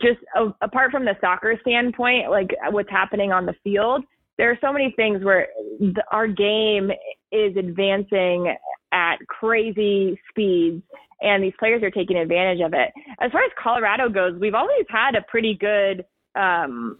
[0.00, 4.04] just uh, apart from the soccer standpoint, like what's happening on the field,
[4.38, 6.90] there are so many things where the, our game
[7.30, 8.54] is advancing
[8.92, 10.82] at crazy speeds
[11.20, 12.90] and these players are taking advantage of it.
[13.20, 16.04] As far as Colorado goes, we've always had a pretty good
[16.36, 16.98] um,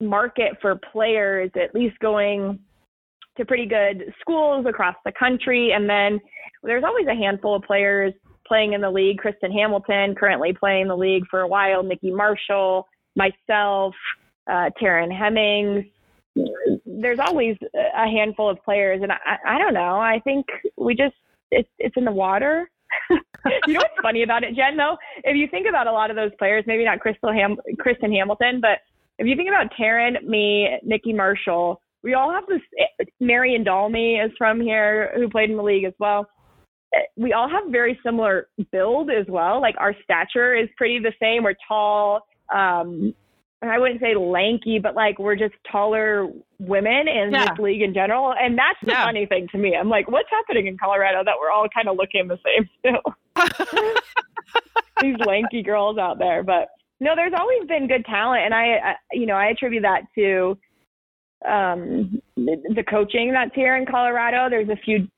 [0.00, 2.58] market for players, at least going
[3.36, 5.72] to pretty good schools across the country.
[5.72, 6.20] And then
[6.62, 8.12] there's always a handful of players
[8.46, 9.18] playing in the league.
[9.18, 11.82] Kristen Hamilton currently playing the league for a while.
[11.82, 13.94] Nikki Marshall, myself,
[14.50, 15.86] uh, Taryn Hemmings.
[16.84, 19.96] There's always a handful of players, and I, I don't know.
[19.96, 21.14] I think we just
[21.50, 22.70] it's it's in the water.
[23.66, 24.76] you know what's funny about it, Jen?
[24.76, 28.12] Though, if you think about a lot of those players, maybe not Crystal Ham, Kristen
[28.12, 28.78] Hamilton, but
[29.18, 32.60] if you think about Taryn, me, Nikki Marshall, we all have this.
[33.20, 36.28] Marian Dalmy is from here, who played in the league as well.
[37.16, 39.60] We all have very similar build as well.
[39.60, 41.44] Like our stature is pretty the same.
[41.44, 42.26] We're tall.
[42.54, 43.14] Um,
[43.62, 46.28] I wouldn't say lanky, but like we're just taller
[46.58, 47.50] women in yeah.
[47.50, 48.34] this league in general.
[48.38, 49.04] And that's the yeah.
[49.04, 49.76] funny thing to me.
[49.76, 53.14] I'm like, what's happening in Colorado that we're all kind of looking the same still?
[55.00, 56.42] These lanky girls out there.
[56.42, 56.68] But
[57.00, 58.44] no, there's always been good talent.
[58.44, 60.56] And I, I you know, I attribute that to
[61.48, 64.48] um, the coaching that's here in Colorado.
[64.48, 65.08] There's a few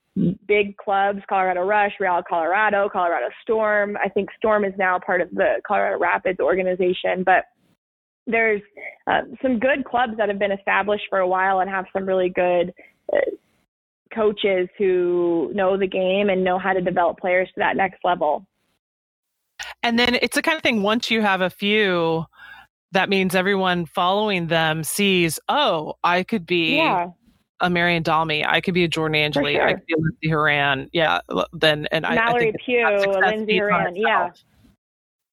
[0.47, 3.97] big clubs, Colorado Rush, Real Colorado, Colorado Storm.
[4.03, 7.45] I think Storm is now part of the Colorado Rapids organization, but
[8.27, 8.61] there's
[9.07, 12.29] uh, some good clubs that have been established for a while and have some really
[12.29, 12.73] good
[13.13, 13.17] uh,
[14.15, 18.45] coaches who know the game and know how to develop players to that next level.
[19.83, 22.25] And then it's the kind of thing once you have a few,
[22.91, 27.09] that means everyone following them sees, oh, I could be Yeah.
[27.59, 30.89] a Marian Dalmy, I could be a Jordan Angeli, I could be a Lindsey Horan.
[30.93, 31.19] Yeah.
[31.53, 34.29] Then and I, I Mallory Pugh, Lindsey success Lindsey feeds on Horan, yeah.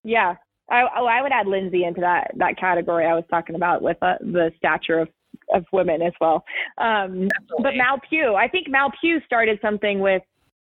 [0.04, 0.34] Yeah.
[0.70, 3.98] I, oh, I would add Lindsey into that that category I was talking about with
[4.02, 5.08] uh, the stature of
[5.54, 6.44] of women as well.
[6.78, 7.28] Um,
[7.62, 10.22] but Mal Pugh, I think Mal Pugh started something with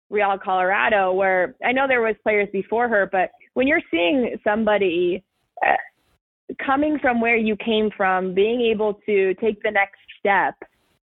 [0.09, 5.23] Real Colorado, where I know there was players before her, but when you're seeing somebody
[5.65, 5.73] uh,
[6.65, 10.55] coming from where you came from, being able to take the next step,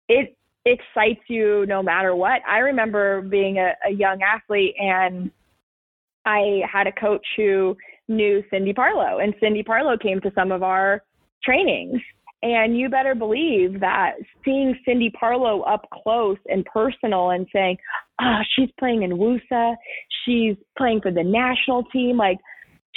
[0.09, 2.43] it excites you no matter what.
[2.47, 5.31] I remember being a, a young athlete and
[6.25, 7.77] I had a coach who
[8.09, 11.03] knew Cindy Parlow, and Cindy Parlow came to some of our
[11.43, 12.01] trainings.
[12.43, 14.14] And you better believe that
[14.45, 17.76] seeing Cindy Parlow up close and personal and saying,
[18.20, 19.74] oh, she's playing in WUSA,
[20.24, 22.38] she's playing for the national team, like,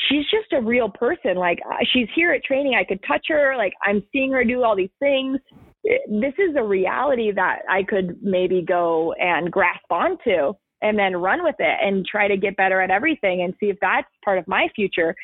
[0.09, 1.35] she's just a real person.
[1.35, 1.59] Like,
[1.93, 4.89] she's here at training, I could touch her, like, I'm seeing her do all these
[4.99, 5.39] things.
[5.83, 10.53] This is a reality that I could maybe go and grasp onto
[10.85, 13.77] and then run with it and try to get better at everything and see if
[13.81, 15.15] that's part of my future.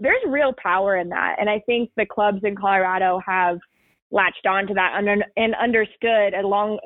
[0.00, 1.36] There's real power in that.
[1.40, 3.58] And I think the clubs in Colorado have
[4.10, 6.78] latched onto that and, and understood along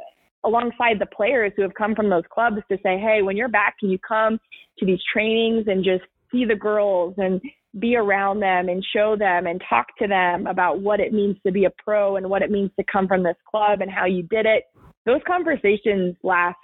[0.42, 3.76] alongside the players who have come from those clubs to say, hey, when you're back,
[3.78, 4.38] can you come
[4.78, 6.02] to these trainings and just
[6.32, 7.42] see the girls and
[7.78, 11.52] be around them and show them and talk to them about what it means to
[11.52, 14.22] be a pro and what it means to come from this club and how you
[14.22, 14.64] did it.
[15.04, 16.56] Those conversations last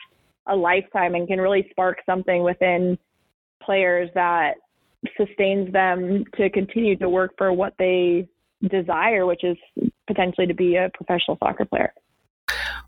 [0.47, 2.99] a lifetime and can really spark something within
[3.63, 4.55] players that
[5.17, 8.29] sustains them to continue to work for what they
[8.69, 9.57] desire, which is
[10.07, 11.93] potentially to be a professional soccer player.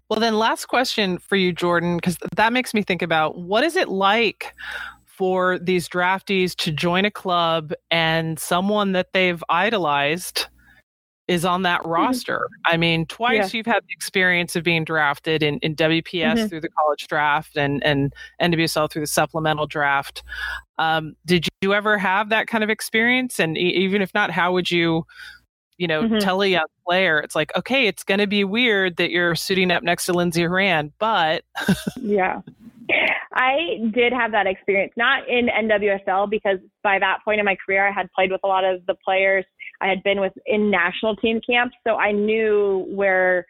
[0.09, 3.77] Well, then, last question for you, Jordan, because that makes me think about what is
[3.77, 4.55] it like
[5.05, 10.47] for these draftees to join a club and someone that they've idolized
[11.29, 12.49] is on that roster.
[12.67, 16.49] I mean, twice you've had the experience of being drafted in, in WPS Mhm.
[16.49, 20.23] through the college draft and, and NWSL through the supplemental draft.
[20.79, 23.39] Um, did you ever have that kind of experience?
[23.39, 25.05] And e- even if not, how would you,
[25.77, 26.19] you know, Mhm.
[26.21, 29.71] tell a young player, it's like, okay, it's going to be weird that you're suiting
[29.71, 31.45] up next to Lindsey Horan, but
[32.01, 32.41] Yeah.
[33.35, 37.87] I did have that experience, not in NWSL because by that point in my career,
[37.87, 39.45] I had played with a lot of the players.
[39.81, 43.47] I had been with in national team camps, so I knew where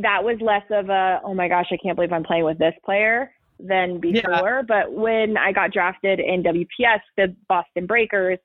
[0.00, 2.74] that was less of a, oh my gosh, I can't believe I'm playing with this
[2.84, 4.20] player than Yeah.
[4.22, 4.62] before.
[4.66, 8.38] But when I got drafted in WPS, the Boston Breakers,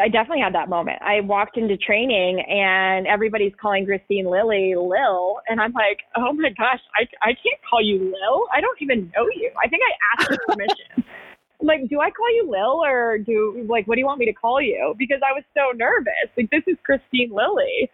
[0.00, 1.00] I definitely had that moment.
[1.02, 6.50] I walked into training and everybody's calling Christine Lilly Lil, and I'm like, oh my
[6.50, 8.48] gosh, I I can't call you Lil.
[8.52, 9.52] I don't even know you.
[9.62, 11.04] I think I asked for permission.
[11.60, 14.26] I'm like, do I call you Lil or do like what do you want me
[14.26, 14.94] to call you?
[14.98, 16.28] Because I was so nervous.
[16.36, 17.90] Like this is Christine Lilly.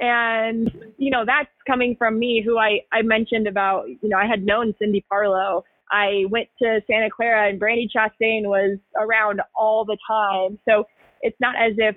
[0.00, 3.88] And you know that's coming from me, who I I mentioned about.
[3.88, 5.62] You know I had known Cindy Parlow.
[5.90, 10.58] I went to Santa Clara, and Brandy Chastain was around all the time.
[10.66, 10.84] So
[11.20, 11.96] it's not as if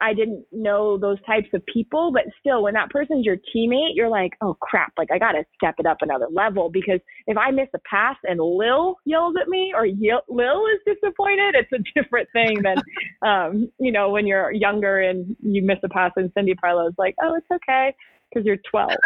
[0.00, 4.08] I didn't know those types of people, but still, when that person's your teammate, you're
[4.08, 7.50] like, oh crap, like I got to step it up another level because if I
[7.50, 12.00] miss a pass and Lil yells at me or Ye- Lil is disappointed, it's a
[12.00, 12.76] different thing than,
[13.28, 17.14] um, you know, when you're younger and you miss a pass and Cindy Parlow's like,
[17.22, 17.94] oh, it's okay
[18.30, 18.90] because you're 12.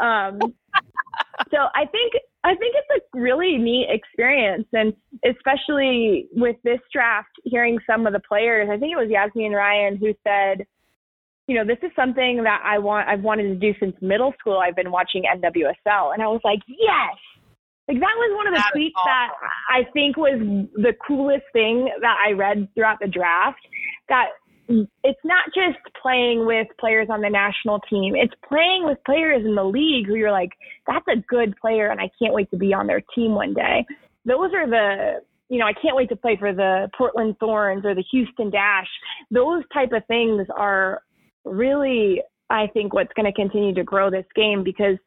[0.00, 0.38] Um,
[1.50, 4.94] so I think I think it's a really neat experience, and
[5.26, 8.68] especially with this draft, hearing some of the players.
[8.70, 10.66] I think it was Yazmeen Ryan who said,
[11.46, 13.08] you know, this is something that I want.
[13.08, 14.58] I've wanted to do since middle school.
[14.58, 17.18] I've been watching NWSL, and I was like, yes.
[17.88, 19.30] Like that was one of the That tweets that
[19.68, 20.38] I think was
[20.76, 23.58] the coolest thing that I read throughout the draft.
[24.08, 24.28] That
[25.02, 28.14] it's not just playing with players on the national team.
[28.14, 30.50] It's playing with players in the league who you're like,
[30.86, 33.84] that's a good player and I can't wait to be on their team one day.
[34.24, 37.94] Those are the, you know, I can't wait to play for the Portland Thorns or
[37.94, 38.88] the Houston Dash.
[39.30, 41.02] Those type of things are
[41.44, 44.98] really, I think, what's going to continue to grow this game because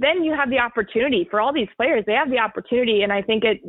[0.00, 2.04] then you have the opportunity for all these players.
[2.06, 3.02] They have the opportunity.
[3.02, 3.62] And I think it,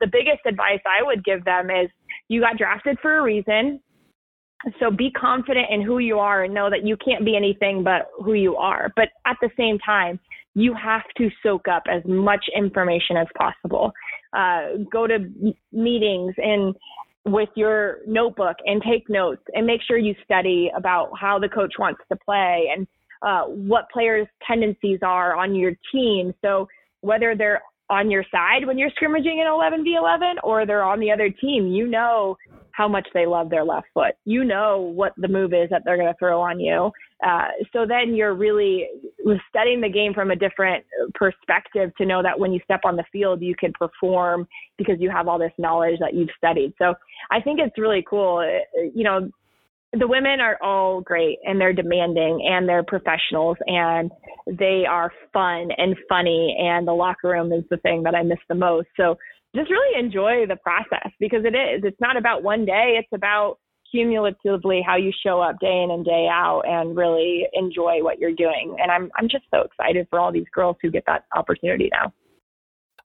[0.00, 1.88] the biggest advice I would give them is
[2.28, 3.80] you got drafted for a reason.
[4.80, 8.10] So be confident in who you are and know that you can't be anything but
[8.24, 8.92] who you are.
[8.96, 10.18] But at the same time,
[10.54, 13.92] you have to soak up as much information as possible.
[14.32, 15.18] Uh, go to
[15.72, 16.74] meetings and
[17.24, 21.74] with your notebook and take notes and make sure you study about how the coach
[21.78, 22.86] wants to play and
[23.22, 26.32] uh, what players' tendencies are on your team.
[26.42, 26.66] So
[27.00, 31.30] whether they're on your side when you're scrimmaging in 11v11 or they're on the other
[31.30, 32.36] team, you know
[32.78, 34.14] how much they love their left foot.
[34.24, 36.92] You know what the move is that they're going to throw on you.
[37.26, 38.86] Uh, so then you're really
[39.48, 40.84] studying the game from a different
[41.16, 44.46] perspective to know that when you step on the field, you can perform
[44.78, 46.72] because you have all this knowledge that you've studied.
[46.78, 46.94] So
[47.32, 48.48] I think it's really cool.
[48.94, 49.28] You know,
[49.92, 54.12] the women are all great and they're demanding and they're professionals and
[54.46, 58.38] they are fun and funny and the locker room is the thing that I miss
[58.48, 58.86] the most.
[58.96, 59.16] So
[59.54, 61.82] just really enjoy the process because it is.
[61.84, 63.58] It's not about one day, it's about
[63.90, 68.34] cumulatively how you show up day in and day out and really enjoy what you're
[68.34, 68.76] doing.
[68.80, 72.12] And I'm I'm just so excited for all these girls who get that opportunity now.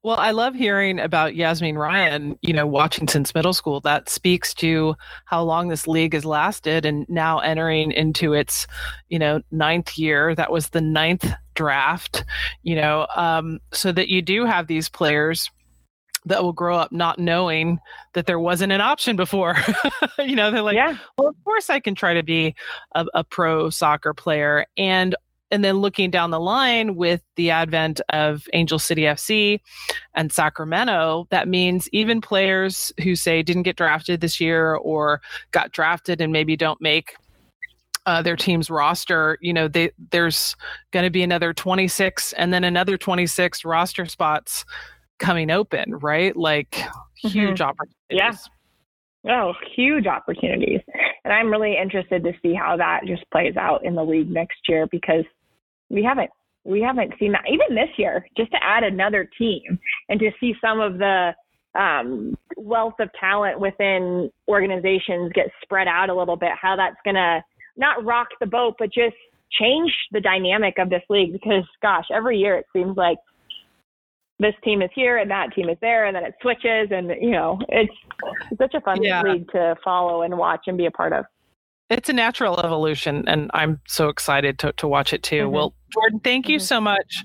[0.03, 3.79] Well, I love hearing about Yazmeen Ryan, you know, watching since middle school.
[3.79, 8.67] That speaks to how long this league has lasted and now entering into its,
[9.07, 10.35] you know, ninth year.
[10.35, 12.25] That was the ninth draft,
[12.63, 15.49] you know, um, so that you do have these players
[16.25, 17.79] that will grow up not knowing
[18.13, 19.55] that there wasn't an option before.
[20.19, 20.97] you know, they're like, yeah.
[21.17, 22.55] well, of course I can try to be
[22.95, 24.65] a, a pro soccer player.
[24.77, 25.15] And
[25.51, 29.59] and then looking down the line with the advent of Angel City FC
[30.15, 35.21] and Sacramento, that means even players who say didn't get drafted this year or
[35.51, 37.13] got drafted and maybe don't make
[38.05, 40.55] uh, their team's roster, you know, they, there's
[40.91, 44.65] going to be another 26 and then another 26 roster spots
[45.19, 46.35] coming open, right?
[46.35, 46.75] Like
[47.15, 47.69] huge mm-hmm.
[47.69, 47.97] opportunities.
[48.09, 48.31] Yeah.
[49.25, 50.81] Oh, huge opportunities.
[51.23, 54.57] And I'm really interested to see how that just plays out in the league next
[54.67, 55.23] year because
[55.89, 56.29] we haven't
[56.65, 60.53] we haven't seen that even this year, just to add another team and to see
[60.61, 61.33] some of the
[61.77, 67.43] um, wealth of talent within organizations get spread out a little bit, how that's gonna
[67.75, 69.15] not rock the boat, but just
[69.59, 73.17] change the dynamic of this league because gosh, every year it seems like
[74.43, 77.31] this team is here and that team is there and then it switches and you
[77.31, 77.93] know it's,
[78.57, 79.21] such a fun yeah.
[79.21, 81.25] league to follow and watch and be a part of
[81.89, 85.53] it's a natural evolution and i'm so excited to, to watch it too mm-hmm.
[85.53, 86.63] well jordan thank you mm-hmm.
[86.63, 87.23] so much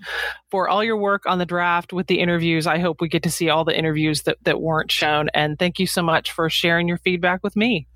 [0.51, 3.31] for all your work on the draft with the interviews i hope we get to
[3.31, 6.89] see all the interviews that, that weren't shown and thank you so much for sharing
[6.89, 7.87] your feedback with me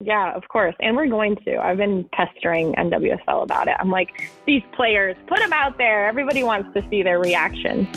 [0.00, 0.76] yeah, of course.
[0.78, 1.56] And we're going to.
[1.56, 3.74] I've been pestering NWSL about it.
[3.80, 6.06] I'm like, these players, put them out there.
[6.06, 7.88] Everybody wants to see their reaction.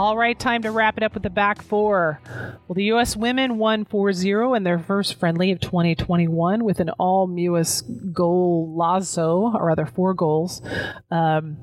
[0.00, 2.22] All right, time to wrap it up with the back four.
[2.24, 3.18] Well, the U.S.
[3.18, 8.74] women won 4 0 in their first friendly of 2021 with an all Mewis goal
[8.74, 10.62] lazo, or rather, four goals.
[11.10, 11.58] Um,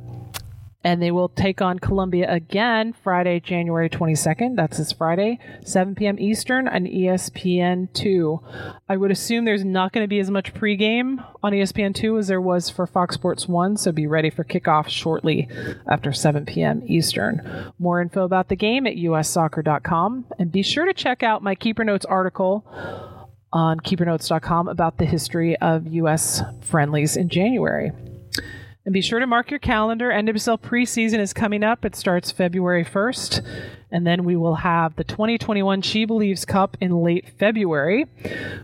[0.83, 4.55] and they will take on Colombia again Friday, January 22nd.
[4.55, 6.19] That's this Friday, 7 p.m.
[6.19, 8.39] Eastern on ESPN 2.
[8.87, 12.27] I would assume there's not going to be as much pregame on ESPN 2 as
[12.27, 15.49] there was for Fox Sports 1, so be ready for kickoff shortly
[15.89, 16.83] after 7 p.m.
[16.85, 17.73] Eastern.
[17.79, 21.83] More info about the game at ussoccer.com, and be sure to check out my Keeper
[21.83, 22.63] Notes article
[23.51, 26.41] on keepernotes.com about the history of U.S.
[26.61, 27.91] friendlies in January.
[28.87, 30.11] And be sure to mark your calendar.
[30.11, 31.83] NWSL preseason is coming up.
[31.83, 33.45] It starts February 1st.
[33.91, 38.05] And then we will have the 2021 SheBelieves Cup in late February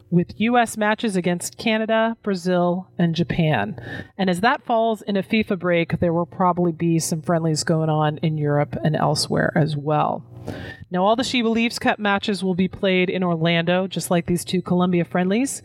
[0.10, 0.78] with U.S.
[0.78, 3.76] matches against Canada, Brazil, and Japan.
[4.18, 7.90] And as that falls in a FIFA break, there will probably be some friendlies going
[7.90, 10.24] on in Europe and elsewhere as well.
[10.90, 14.62] Now, all the SheBelieves Cup matches will be played in Orlando, just like these two
[14.62, 15.62] Colombia friendlies,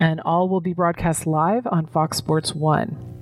[0.00, 3.19] and all will be broadcast live on Fox Sports 1.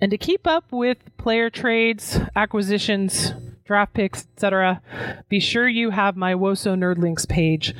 [0.00, 4.82] And to keep up with player trades, acquisitions, draft picks, etc.,
[5.28, 7.74] be sure you have my WoSo Nerd Links page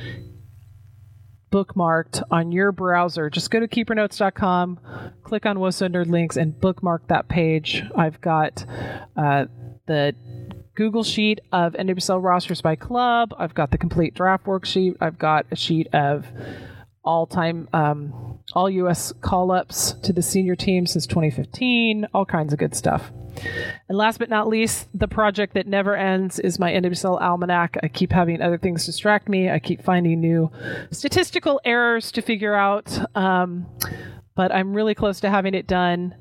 [1.51, 3.29] bookmarked on your browser.
[3.29, 4.79] Just go to keepernotes.com,
[5.23, 7.83] click on WoSo Nerd Links, and bookmark that page.
[7.95, 8.65] I've got
[9.17, 9.45] uh,
[9.85, 10.15] the
[10.75, 13.33] Google sheet of NWSL rosters by club.
[13.37, 14.95] I've got the complete draft worksheet.
[15.01, 16.25] I've got a sheet of
[17.03, 19.11] all time, um, all U.S.
[19.21, 23.11] call ups to the senior team since 2015, all kinds of good stuff.
[23.87, 27.77] And last but not least, the project that never ends is my NWSL Almanac.
[27.81, 29.49] I keep having other things distract me.
[29.49, 30.51] I keep finding new
[30.91, 33.65] statistical errors to figure out, um,
[34.35, 36.15] but I'm really close to having it done.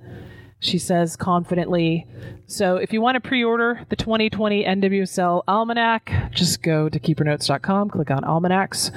[0.60, 2.06] She says confidently.
[2.46, 7.88] So, if you want to pre order the 2020 NWSL Almanac, just go to keepernotes.com,
[7.88, 8.90] click on Almanacs.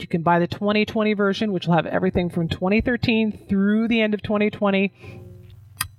[0.00, 4.14] You can buy the 2020 version, which will have everything from 2013 through the end
[4.14, 4.92] of 2020.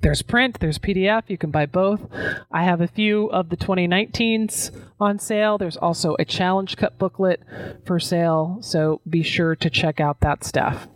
[0.01, 1.23] There's print, there's PDF.
[1.27, 2.01] You can buy both.
[2.51, 5.57] I have a few of the 2019s on sale.
[5.57, 7.41] There's also a Challenge Cup booklet
[7.85, 8.59] for sale.
[8.61, 10.87] So be sure to check out that stuff.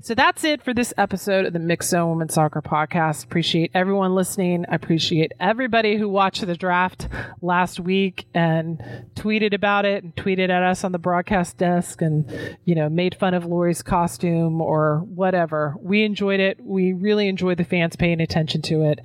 [0.00, 3.24] So that's it for this episode of the Mixxed Zone Women's Soccer Podcast.
[3.24, 4.64] Appreciate everyone listening.
[4.68, 7.08] I appreciate everybody who watched the draft
[7.42, 8.80] last week and
[9.16, 13.16] tweeted about it and tweeted at us on the broadcast desk and, you know, made
[13.16, 15.74] fun of Lori's costume or whatever.
[15.80, 16.60] We enjoyed it.
[16.60, 19.00] We really enjoyed the fans paying attention to it.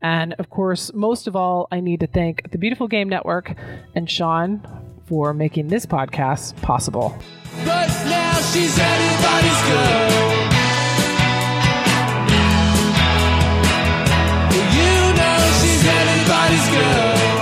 [0.00, 3.54] And of course, most of all, I need to thank the Beautiful Game Network
[3.94, 4.66] and Sean
[5.04, 7.16] for making this podcast possible.
[8.52, 10.10] She's anybody's girl.
[14.76, 17.39] You know she's anybody's girl.